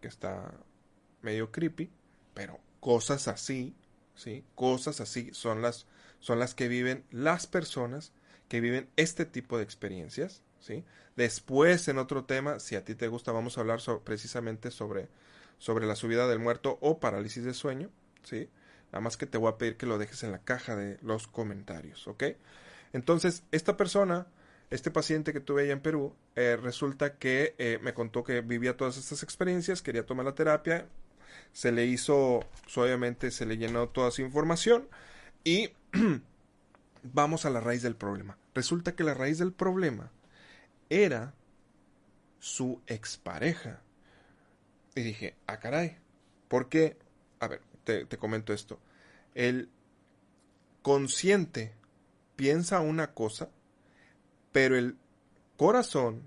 Que 0.00 0.06
está 0.06 0.54
medio 1.22 1.50
creepy. 1.50 1.90
Pero 2.34 2.60
cosas 2.78 3.26
así, 3.26 3.74
¿sí? 4.14 4.44
Cosas 4.54 5.00
así 5.00 5.30
son 5.32 5.60
las, 5.60 5.86
son 6.20 6.38
las 6.38 6.54
que 6.54 6.68
viven 6.68 7.04
las 7.10 7.46
personas 7.46 8.12
que 8.48 8.60
viven 8.60 8.88
este 8.96 9.24
tipo 9.24 9.58
de 9.58 9.64
experiencias, 9.64 10.42
¿sí? 10.60 10.84
Después, 11.16 11.88
en 11.88 11.98
otro 11.98 12.24
tema, 12.24 12.60
si 12.60 12.76
a 12.76 12.84
ti 12.84 12.94
te 12.94 13.08
gusta, 13.08 13.32
vamos 13.32 13.58
a 13.58 13.60
hablar 13.60 13.80
precisamente 14.04 14.70
sobre, 14.70 15.08
sobre 15.58 15.86
la 15.86 15.96
subida 15.96 16.26
del 16.28 16.38
muerto 16.38 16.78
o 16.80 16.98
parálisis 16.98 17.44
de 17.44 17.54
sueño, 17.54 17.90
¿sí? 18.22 18.48
Nada 18.92 19.00
más 19.00 19.16
que 19.16 19.26
te 19.26 19.38
voy 19.38 19.50
a 19.50 19.58
pedir 19.58 19.76
que 19.76 19.86
lo 19.86 19.98
dejes 19.98 20.22
en 20.22 20.32
la 20.32 20.40
caja 20.40 20.76
de 20.76 20.98
los 21.02 21.28
comentarios, 21.28 22.08
¿ok? 22.08 22.24
Entonces, 22.92 23.44
esta 23.52 23.76
persona 23.76 24.26
este 24.70 24.92
paciente 24.92 25.32
que 25.32 25.40
tuve 25.40 25.62
allá 25.62 25.72
en 25.72 25.80
Perú, 25.80 26.14
eh, 26.36 26.56
resulta 26.56 27.16
que 27.16 27.56
eh, 27.58 27.78
me 27.82 27.92
contó 27.92 28.22
que 28.22 28.40
vivía 28.40 28.76
todas 28.76 28.96
estas 28.96 29.24
experiencias, 29.24 29.82
quería 29.82 30.06
tomar 30.06 30.24
la 30.24 30.34
terapia, 30.36 30.86
se 31.52 31.72
le 31.72 31.86
hizo, 31.86 32.44
obviamente 32.76 33.32
se 33.32 33.46
le 33.46 33.58
llenó 33.58 33.88
toda 33.88 34.12
su 34.12 34.22
información 34.22 34.88
y 35.44 35.70
vamos 37.02 37.44
a 37.44 37.50
la 37.50 37.60
raíz 37.60 37.82
del 37.82 37.96
problema. 37.96 38.38
Resulta 38.54 38.94
que 38.94 39.04
la 39.04 39.14
raíz 39.14 39.38
del 39.38 39.52
problema 39.52 40.10
era 40.88 41.34
su 42.38 42.80
expareja. 42.86 43.80
Y 44.94 45.02
dije, 45.02 45.36
ah, 45.46 45.58
caray, 45.58 45.96
¿por 46.48 46.68
qué? 46.68 46.96
A 47.38 47.48
ver, 47.48 47.62
te, 47.84 48.04
te 48.04 48.18
comento 48.18 48.52
esto. 48.52 48.78
El 49.34 49.70
consciente 50.82 51.72
piensa 52.36 52.80
una 52.80 53.12
cosa, 53.12 53.50
pero 54.52 54.76
el 54.76 54.96
corazón 55.56 56.22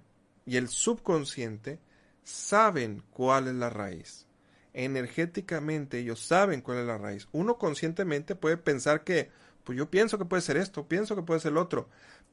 y 0.46 0.58
el 0.58 0.70
subconsciente 0.70 1.80
saben 2.24 3.04
cuál 3.12 3.48
es 3.48 3.56
la 3.56 3.70
raíz. 3.70 4.26
Energéticamente 4.74 6.00
ellos 6.00 6.20
saben 6.20 6.62
cuál 6.62 6.80
es 6.80 6.86
la 6.86 6.98
raíz. 6.98 7.28
Uno 7.32 7.58
conscientemente 7.58 8.36
puede 8.36 8.58
pensar 8.58 9.04
que, 9.04 9.30
pues 9.64 9.78
yo 9.78 9.90
pienso 9.90 10.18
que 10.18 10.26
puede 10.26 10.42
ser 10.42 10.58
esto, 10.58 10.88
pienso 10.88 11.16
que 11.16 11.22
puede 11.22 11.40
ser 11.40 11.52
el 11.52 11.58
otro, 11.58 11.90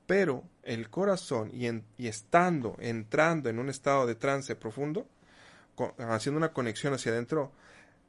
pero 0.07 0.45
el 0.63 0.91
corazón 0.91 1.51
y, 1.53 1.69
y 1.99 2.09
estando, 2.09 2.77
entrando 2.81 3.49
en 3.49 3.59
un 3.59 3.69
estado 3.69 4.07
de 4.07 4.15
trance 4.15 4.57
profundo, 4.57 5.07
haciendo 5.99 6.39
una 6.39 6.53
conexión 6.53 6.93
hacia 6.95 7.13
adentro, 7.13 7.53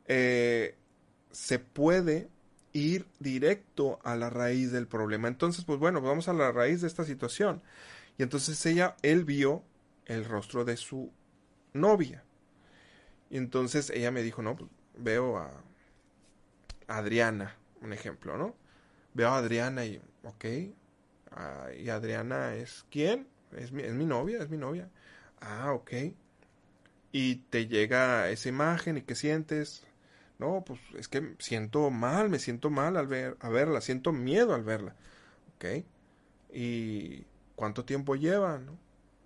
eh, 0.08 0.76
se 1.32 1.60
puede 1.60 2.30
ir 2.74 3.06
directo 3.20 4.00
a 4.04 4.16
la 4.16 4.30
raíz 4.30 4.72
del 4.72 4.88
problema. 4.88 5.28
Entonces, 5.28 5.66
pues 5.66 5.80
bueno, 5.80 6.02
vamos 6.02 6.28
a 6.28 6.34
la 6.34 6.52
raíz 6.52 6.82
de 6.82 6.88
esta 6.88 7.04
situación. 7.04 7.62
Y 8.18 8.24
entonces 8.24 8.66
ella, 8.66 8.96
él 9.02 9.26
vio 9.26 9.64
el 10.06 10.26
rostro 10.26 10.66
de 10.66 10.78
su 10.78 11.12
novia. 11.74 12.24
Y 13.32 13.38
entonces 13.38 13.90
ella 13.92 14.12
me 14.12 14.24
dijo, 14.24 14.42
no, 14.42 14.58
pues 14.58 14.70
veo 14.98 15.38
a 15.38 15.50
Adriana, 16.88 17.56
un 17.82 17.94
ejemplo, 17.94 18.38
¿no? 18.38 18.56
Veo 19.14 19.30
a 19.30 19.38
Adriana 19.38 19.86
y, 19.86 20.02
ok, 20.24 20.46
ah, 21.32 21.70
y 21.78 21.88
Adriana 21.90 22.56
es 22.56 22.86
quién? 22.92 23.28
Es 23.54 23.72
mi, 23.72 23.84
es 23.84 23.94
mi 23.94 24.06
novia, 24.06 24.44
es 24.44 24.50
mi 24.50 24.58
novia. 24.58 24.90
Ah, 25.40 25.72
ok. 25.74 25.92
Y 27.14 27.38
te 27.50 27.68
llega 27.68 28.30
esa 28.30 28.50
imagen 28.50 28.98
y 28.98 29.02
qué 29.04 29.16
sientes. 29.16 29.86
No, 30.38 30.64
pues 30.66 30.82
es 30.98 31.08
que 31.08 31.36
siento 31.40 31.90
mal, 31.90 32.30
me 32.30 32.40
siento 32.40 32.70
mal 32.70 32.98
al 32.98 33.08
ver, 33.08 33.38
a 33.40 33.50
verla, 33.50 33.80
siento 33.80 34.12
miedo 34.12 34.54
al 34.54 34.64
verla. 34.64 34.96
Ok. 35.56 35.86
¿Y 36.54 37.26
cuánto 37.56 37.86
tiempo 37.86 38.16
lleva? 38.16 38.60
No, 38.60 38.78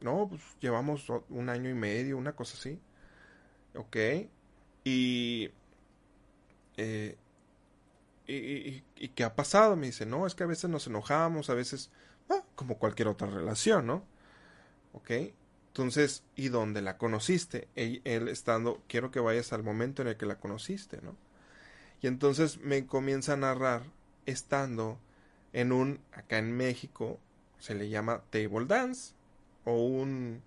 no 0.02 0.28
pues 0.30 0.42
llevamos 0.60 1.08
un 1.30 1.50
año 1.50 1.70
y 1.72 1.74
medio, 1.74 2.18
una 2.18 2.36
cosa 2.36 2.56
así. 2.58 2.80
Ok. 3.76 3.98
Y, 4.84 5.50
eh, 6.78 7.18
y, 8.28 8.84
y, 8.96 9.10
qué 9.10 9.24
ha 9.24 9.36
pasado? 9.36 9.76
Me 9.76 9.88
dice, 9.88 10.06
no, 10.06 10.28
es 10.28 10.36
que 10.36 10.44
a 10.44 10.48
veces 10.48 10.70
nos 10.70 10.88
enojamos, 10.88 11.50
a 11.50 11.54
veces, 11.54 11.92
ah, 12.30 12.44
como 12.56 12.78
cualquier 12.78 13.08
otra 13.08 13.28
relación, 13.30 13.88
¿no? 13.88 14.04
Ok. 14.94 15.12
Entonces, 15.68 16.24
¿y 16.36 16.50
dónde 16.50 16.82
la 16.82 16.98
conociste? 16.98 17.68
Él, 17.76 18.02
él, 18.06 18.30
estando, 18.30 18.82
quiero 18.88 19.12
que 19.12 19.20
vayas 19.20 19.52
al 19.52 19.64
momento 19.64 20.02
en 20.02 20.10
el 20.10 20.18
que 20.18 20.26
la 20.26 20.40
conociste, 20.40 21.02
¿no? 21.02 21.16
Y 22.02 22.08
entonces 22.08 22.60
me 22.60 22.86
comienza 22.86 23.34
a 23.34 23.38
narrar 23.38 23.84
estando 24.26 25.00
en 25.54 25.72
un, 25.72 26.00
acá 26.14 26.38
en 26.38 26.56
México, 26.56 27.20
se 27.60 27.76
le 27.76 27.90
llama 27.90 28.24
table 28.30 28.66
dance, 28.66 29.14
o 29.64 29.84
un 29.84 30.42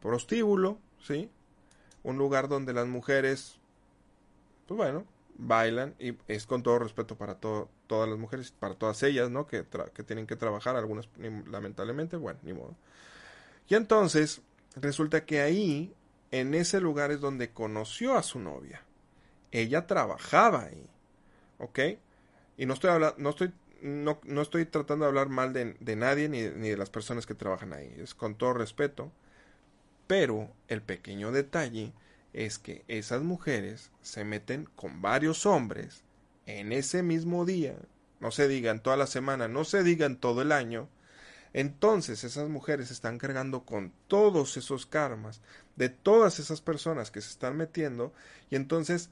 prostíbulo, 0.00 0.78
¿sí? 1.00 1.30
Un 2.02 2.18
lugar 2.18 2.48
donde 2.48 2.72
las 2.72 2.86
mujeres, 2.86 3.58
pues 4.66 4.76
bueno, 4.76 5.06
bailan 5.36 5.94
y 5.98 6.16
es 6.28 6.46
con 6.46 6.62
todo 6.62 6.78
respeto 6.78 7.16
para 7.16 7.36
todas 7.36 8.08
las 8.08 8.18
mujeres, 8.18 8.52
para 8.52 8.74
todas 8.74 9.02
ellas, 9.02 9.30
¿no? 9.30 9.46
Que, 9.46 9.64
tienen 10.06 10.26
que 10.26 10.36
trabajar, 10.36 10.76
algunas 10.76 11.08
lamentablemente, 11.50 12.16
bueno, 12.16 12.40
ni 12.42 12.52
modo. 12.52 12.76
Y 13.68 13.74
entonces 13.74 14.42
resulta 14.76 15.24
que 15.24 15.40
ahí, 15.40 15.94
en 16.30 16.54
ese 16.54 16.80
lugar 16.80 17.10
es 17.10 17.20
donde 17.20 17.50
conoció 17.50 18.16
a 18.16 18.22
su 18.22 18.38
novia. 18.38 18.82
Ella 19.50 19.86
trabajaba 19.86 20.64
ahí, 20.64 20.88
¿ok? 21.58 21.78
Y 22.56 22.66
no 22.66 22.74
estoy 22.74 22.90
hablando, 22.90 23.16
no 23.18 23.30
estoy, 23.30 23.52
no, 23.82 24.18
estoy 24.40 24.64
tratando 24.66 25.04
de 25.04 25.08
hablar 25.10 25.28
mal 25.28 25.52
de, 25.52 25.74
de 25.78 25.96
nadie 25.96 26.28
ni, 26.28 26.42
ni 26.42 26.70
de 26.70 26.76
las 26.76 26.90
personas 26.90 27.26
que 27.26 27.34
trabajan 27.34 27.72
ahí, 27.72 27.94
es 27.98 28.14
con 28.14 28.34
todo 28.34 28.54
respeto 28.54 29.12
pero 30.12 30.52
el 30.68 30.82
pequeño 30.82 31.32
detalle 31.32 31.94
es 32.34 32.58
que 32.58 32.84
esas 32.86 33.22
mujeres 33.22 33.90
se 34.02 34.24
meten 34.24 34.68
con 34.76 35.00
varios 35.00 35.46
hombres 35.46 36.04
en 36.44 36.70
ese 36.72 37.02
mismo 37.02 37.46
día, 37.46 37.76
no 38.20 38.30
se 38.30 38.46
digan 38.46 38.82
toda 38.82 38.98
la 38.98 39.06
semana, 39.06 39.48
no 39.48 39.64
se 39.64 39.82
digan 39.82 40.18
todo 40.18 40.42
el 40.42 40.52
año, 40.52 40.90
entonces 41.54 42.24
esas 42.24 42.50
mujeres 42.50 42.90
están 42.90 43.16
cargando 43.16 43.64
con 43.64 43.94
todos 44.06 44.58
esos 44.58 44.84
karmas 44.84 45.40
de 45.76 45.88
todas 45.88 46.38
esas 46.40 46.60
personas 46.60 47.10
que 47.10 47.22
se 47.22 47.30
están 47.30 47.56
metiendo 47.56 48.12
y 48.50 48.56
entonces 48.56 49.08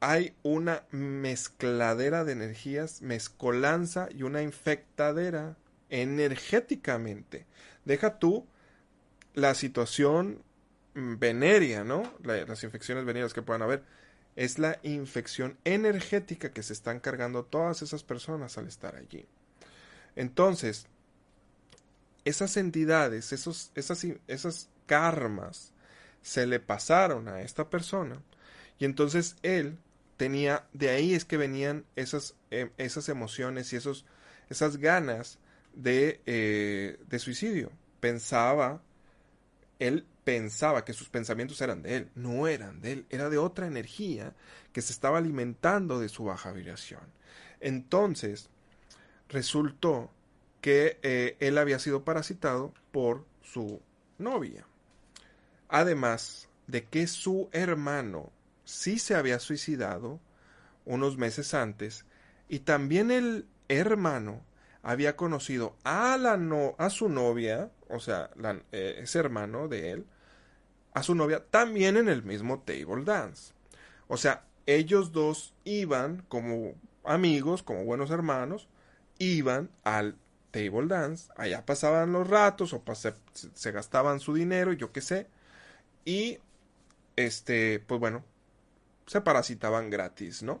hay 0.00 0.34
una 0.42 0.84
mezcladera 0.92 2.24
de 2.24 2.32
energías, 2.32 3.02
mezcolanza 3.02 4.08
y 4.10 4.22
una 4.22 4.40
infectadera 4.40 5.58
energéticamente. 5.90 7.44
Deja 7.84 8.18
tú 8.18 8.46
la 9.34 9.54
situación 9.54 10.42
venérea, 10.94 11.84
¿no? 11.84 12.14
las 12.22 12.62
infecciones 12.62 13.04
venéreas 13.04 13.34
que 13.34 13.42
puedan 13.42 13.62
haber, 13.62 13.82
es 14.36 14.58
la 14.58 14.78
infección 14.82 15.58
energética 15.64 16.50
que 16.50 16.62
se 16.62 16.72
están 16.72 17.00
cargando 17.00 17.44
todas 17.44 17.82
esas 17.82 18.02
personas 18.02 18.58
al 18.58 18.66
estar 18.66 18.96
allí. 18.96 19.26
Entonces, 20.16 20.86
esas 22.24 22.56
entidades, 22.56 23.32
esos, 23.32 23.70
esas, 23.74 24.68
karmas, 24.86 25.72
se 26.22 26.46
le 26.46 26.60
pasaron 26.60 27.28
a 27.28 27.42
esta 27.42 27.70
persona 27.70 28.20
y 28.78 28.84
entonces 28.84 29.36
él 29.42 29.78
tenía, 30.16 30.66
de 30.72 30.90
ahí 30.90 31.14
es 31.14 31.24
que 31.24 31.36
venían 31.36 31.84
esas, 31.96 32.34
em, 32.50 32.70
esas 32.76 33.08
emociones 33.08 33.72
y 33.72 33.76
esos, 33.76 34.04
esas 34.50 34.76
ganas 34.76 35.38
de, 35.74 36.20
eh, 36.26 36.98
de 37.08 37.18
suicidio. 37.18 37.70
Pensaba 38.00 38.82
él 39.78 40.06
pensaba 40.24 40.84
que 40.84 40.92
sus 40.92 41.08
pensamientos 41.08 41.60
eran 41.60 41.82
de 41.82 41.96
él, 41.96 42.10
no 42.14 42.46
eran 42.46 42.80
de 42.80 42.92
él, 42.92 43.06
era 43.10 43.28
de 43.28 43.38
otra 43.38 43.66
energía 43.66 44.32
que 44.72 44.82
se 44.82 44.92
estaba 44.92 45.18
alimentando 45.18 46.00
de 46.00 46.08
su 46.08 46.24
baja 46.24 46.52
vibración. 46.52 47.02
Entonces, 47.60 48.48
resultó 49.28 50.10
que 50.60 50.98
eh, 51.02 51.36
él 51.40 51.58
había 51.58 51.78
sido 51.78 52.04
parasitado 52.04 52.72
por 52.90 53.24
su 53.42 53.80
novia. 54.18 54.66
Además 55.68 56.48
de 56.66 56.84
que 56.84 57.06
su 57.06 57.48
hermano 57.52 58.32
sí 58.64 58.98
se 58.98 59.14
había 59.14 59.38
suicidado 59.38 60.20
unos 60.86 61.18
meses 61.18 61.54
antes 61.54 62.04
y 62.48 62.60
también 62.60 63.10
el 63.10 63.46
hermano 63.68 64.42
había 64.84 65.16
conocido 65.16 65.76
a, 65.82 66.16
la 66.18 66.36
no, 66.36 66.74
a 66.78 66.90
su 66.90 67.08
novia, 67.08 67.70
o 67.88 68.00
sea, 68.00 68.30
eh, 68.70 69.00
ese 69.02 69.18
hermano 69.18 69.66
de 69.66 69.92
él, 69.92 70.06
a 70.92 71.02
su 71.02 71.14
novia 71.14 71.42
también 71.50 71.96
en 71.96 72.08
el 72.08 72.22
mismo 72.22 72.60
table 72.60 73.04
dance. 73.04 73.54
O 74.08 74.18
sea, 74.18 74.44
ellos 74.66 75.10
dos 75.10 75.54
iban 75.64 76.22
como 76.28 76.74
amigos, 77.02 77.62
como 77.62 77.84
buenos 77.84 78.10
hermanos, 78.10 78.68
iban 79.18 79.70
al 79.84 80.18
table 80.50 80.86
dance, 80.86 81.32
allá 81.36 81.64
pasaban 81.64 82.12
los 82.12 82.28
ratos 82.28 82.74
o 82.74 82.82
se 83.54 83.72
gastaban 83.72 84.20
su 84.20 84.34
dinero, 84.34 84.74
yo 84.74 84.92
qué 84.92 85.00
sé, 85.00 85.28
y 86.04 86.38
este, 87.16 87.80
pues 87.80 87.98
bueno, 87.98 88.22
se 89.06 89.22
parasitaban 89.22 89.88
gratis, 89.88 90.42
¿no? 90.42 90.60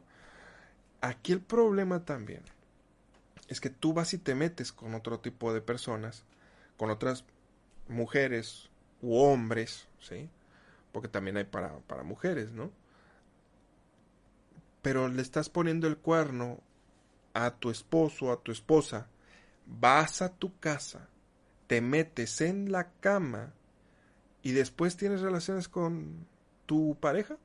Aquí 1.02 1.32
el 1.32 1.40
problema 1.40 2.06
también 2.06 2.53
es 3.48 3.60
que 3.60 3.70
tú 3.70 3.92
vas 3.92 4.14
y 4.14 4.18
te 4.18 4.34
metes 4.34 4.72
con 4.72 4.94
otro 4.94 5.20
tipo 5.20 5.52
de 5.52 5.60
personas, 5.60 6.24
con 6.76 6.90
otras 6.90 7.24
mujeres 7.88 8.70
u 9.02 9.16
hombres, 9.16 9.86
¿sí? 10.00 10.28
Porque 10.92 11.08
también 11.08 11.36
hay 11.36 11.44
para, 11.44 11.78
para 11.80 12.02
mujeres, 12.02 12.52
¿no? 12.52 12.70
Pero 14.82 15.08
le 15.08 15.22
estás 15.22 15.48
poniendo 15.48 15.86
el 15.86 15.96
cuerno 15.96 16.60
a 17.32 17.50
tu 17.50 17.70
esposo, 17.70 18.32
a 18.32 18.40
tu 18.40 18.52
esposa, 18.52 19.08
vas 19.66 20.22
a 20.22 20.30
tu 20.30 20.58
casa, 20.58 21.08
te 21.66 21.80
metes 21.80 22.40
en 22.40 22.70
la 22.70 22.90
cama 23.00 23.52
y 24.42 24.52
después 24.52 24.96
tienes 24.96 25.20
relaciones 25.20 25.68
con 25.68 26.26
tu 26.66 26.96
pareja. 27.00 27.36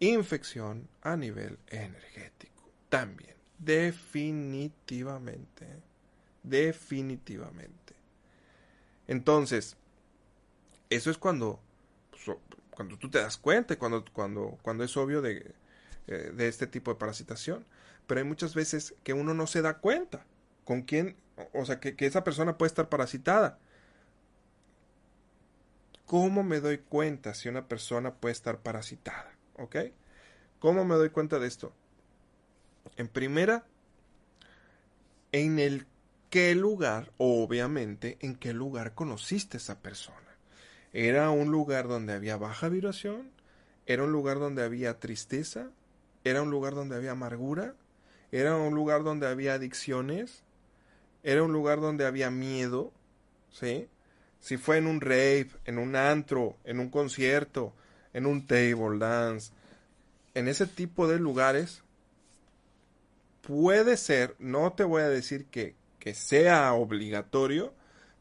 Infección 0.00 0.88
a 1.02 1.16
nivel 1.16 1.58
energético 1.68 2.70
también. 2.88 3.37
Definitivamente. 3.58 5.66
Definitivamente. 6.42 7.94
Entonces, 9.06 9.76
eso 10.90 11.10
es 11.10 11.18
cuando, 11.18 11.60
pues, 12.10 12.36
cuando 12.70 12.98
tú 12.98 13.10
te 13.10 13.18
das 13.18 13.36
cuenta, 13.36 13.78
cuando, 13.78 14.04
cuando, 14.12 14.58
cuando 14.62 14.84
es 14.84 14.96
obvio 14.96 15.22
de, 15.22 15.54
eh, 16.06 16.32
de 16.34 16.48
este 16.48 16.66
tipo 16.66 16.92
de 16.92 16.98
parasitación. 16.98 17.64
Pero 18.06 18.20
hay 18.20 18.26
muchas 18.26 18.54
veces 18.54 18.94
que 19.04 19.12
uno 19.12 19.34
no 19.34 19.46
se 19.46 19.62
da 19.62 19.78
cuenta 19.78 20.24
con 20.64 20.82
quién, 20.82 21.16
o 21.52 21.64
sea, 21.66 21.80
que, 21.80 21.96
que 21.96 22.06
esa 22.06 22.24
persona 22.24 22.56
puede 22.58 22.68
estar 22.68 22.88
parasitada. 22.88 23.58
¿cómo 26.08 26.42
me 26.42 26.60
doy 26.60 26.78
cuenta 26.78 27.34
si 27.34 27.48
una 27.48 27.68
persona 27.68 28.14
puede 28.14 28.32
estar 28.32 28.58
parasitada? 28.60 29.30
¿Ok? 29.58 29.76
¿Cómo 30.58 30.84
me 30.84 30.96
doy 30.96 31.10
cuenta 31.10 31.38
de 31.38 31.46
esto? 31.46 31.72
En 32.96 33.08
primera, 33.08 33.64
en 35.32 35.58
el 35.58 35.86
qué 36.30 36.54
lugar, 36.54 37.12
obviamente, 37.18 38.18
en 38.20 38.36
qué 38.36 38.52
lugar 38.52 38.94
conociste 38.94 39.56
a 39.56 39.60
esa 39.60 39.80
persona. 39.80 40.16
¿Era 40.92 41.30
un 41.30 41.50
lugar 41.50 41.88
donde 41.88 42.12
había 42.12 42.36
baja 42.36 42.68
vibración? 42.68 43.30
¿Era 43.86 44.04
un 44.04 44.12
lugar 44.12 44.38
donde 44.38 44.62
había 44.62 44.98
tristeza? 44.98 45.70
¿Era 46.24 46.42
un 46.42 46.50
lugar 46.50 46.74
donde 46.74 46.96
había 46.96 47.12
amargura? 47.12 47.74
¿Era 48.32 48.56
un 48.56 48.74
lugar 48.74 49.04
donde 49.04 49.26
había 49.26 49.54
adicciones? 49.54 50.42
¿Era 51.22 51.42
un 51.42 51.52
lugar 51.52 51.80
donde 51.80 52.06
había 52.06 52.30
miedo? 52.30 52.92
¿Sí? 53.50 53.88
Si 54.40 54.56
fue 54.56 54.78
en 54.78 54.86
un 54.86 55.00
rave, 55.00 55.50
en 55.64 55.78
un 55.78 55.96
antro, 55.96 56.56
en 56.64 56.80
un 56.80 56.90
concierto, 56.90 57.74
en 58.12 58.26
un 58.26 58.46
table 58.46 58.98
dance, 58.98 59.52
en 60.34 60.48
ese 60.48 60.66
tipo 60.66 61.08
de 61.08 61.18
lugares, 61.18 61.82
puede 63.48 63.96
ser, 63.96 64.36
no 64.38 64.74
te 64.74 64.84
voy 64.84 65.00
a 65.00 65.08
decir 65.08 65.46
que, 65.46 65.74
que 65.98 66.12
sea 66.12 66.74
obligatorio, 66.74 67.72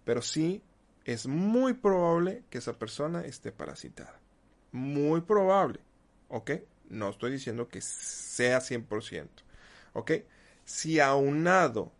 pero 0.05 0.21
sí 0.21 0.63
es 1.03 1.27
muy 1.27 1.73
probable 1.73 2.45
que 2.49 2.59
esa 2.59 2.79
persona 2.79 3.25
esté 3.25 3.51
parasitada. 3.51 4.21
Muy 4.71 5.19
probable. 5.19 5.81
¿Ok? 6.29 6.51
No 6.87 7.09
estoy 7.09 7.33
diciendo 7.33 7.67
que 7.67 7.81
sea 7.81 8.61
100%. 8.61 9.27
¿Ok? 9.91 10.11
Si 10.63 11.01
aunado, 11.01 11.91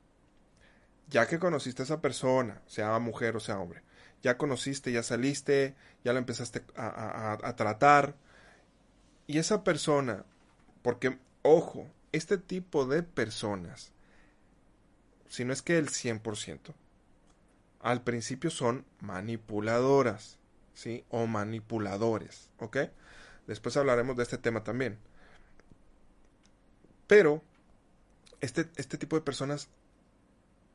ya 1.10 1.28
que 1.28 1.38
conociste 1.38 1.82
a 1.82 1.86
esa 1.86 2.00
persona, 2.00 2.62
sea 2.66 2.98
mujer 3.00 3.36
o 3.36 3.42
sea 3.42 3.60
hombre, 3.60 3.82
ya 4.24 4.38
conociste, 4.38 4.94
ya 4.94 5.04
saliste, 5.04 5.76
ya 6.06 6.14
la 6.14 6.20
empezaste 6.20 6.64
a, 6.78 7.38
a 7.44 7.56
tratar, 7.58 8.16
y 9.26 9.38
esa 9.38 9.66
persona, 9.66 10.24
porque, 10.82 11.20
ojo, 11.42 11.88
este 12.18 12.38
tipo 12.38 12.86
de 12.86 13.04
personas, 13.04 13.92
si 15.28 15.46
no 15.46 15.54
es 15.54 15.62
que 15.62 15.78
el 15.78 15.90
100%, 15.90 16.74
al 17.82 18.04
principio 18.04 18.50
son 18.50 18.86
manipuladoras, 19.00 20.38
¿sí? 20.74 21.06
O 21.10 21.28
manipuladores, 21.28 22.50
¿ok? 22.60 22.78
Después 23.46 23.78
hablaremos 23.78 24.18
de 24.18 24.24
este 24.24 24.38
tema 24.38 24.64
también. 24.64 24.98
Pero, 27.08 27.42
este, 28.42 28.68
este 28.76 28.98
tipo 28.98 29.16
de 29.16 29.22
personas 29.22 29.70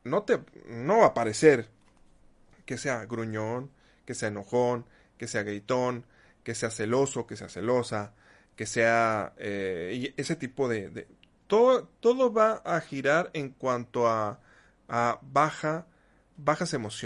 no, 0.05 0.22
te, 0.22 0.40
no 0.66 0.98
va 0.98 1.07
a 1.07 1.14
parecer 1.14 1.68
que 2.64 2.78
sea 2.78 3.05
gruñón, 3.05 3.70
que 4.07 4.14
sea 4.14 4.28
enojón, 4.28 4.87
que 5.18 5.28
sea 5.28 5.42
gritón, 5.42 6.05
que 6.42 6.55
sea 6.55 6.70
celoso, 6.70 7.26
que 7.26 7.37
sea 7.37 7.48
celosa, 7.48 8.14
que 8.57 8.66
sea 8.66 9.35
eh, 9.37 10.14
ese 10.16 10.37
tipo 10.37 10.68
de, 10.68 11.07
todo, 11.52 11.86
todo 12.00 12.32
va 12.32 12.62
a 12.64 12.80
girar 12.80 13.28
en 13.34 13.50
cuanto 13.50 14.08
a, 14.08 14.40
a 14.88 15.18
baja, 15.20 15.84
bajas 16.38 16.72
emociones. 16.72 17.02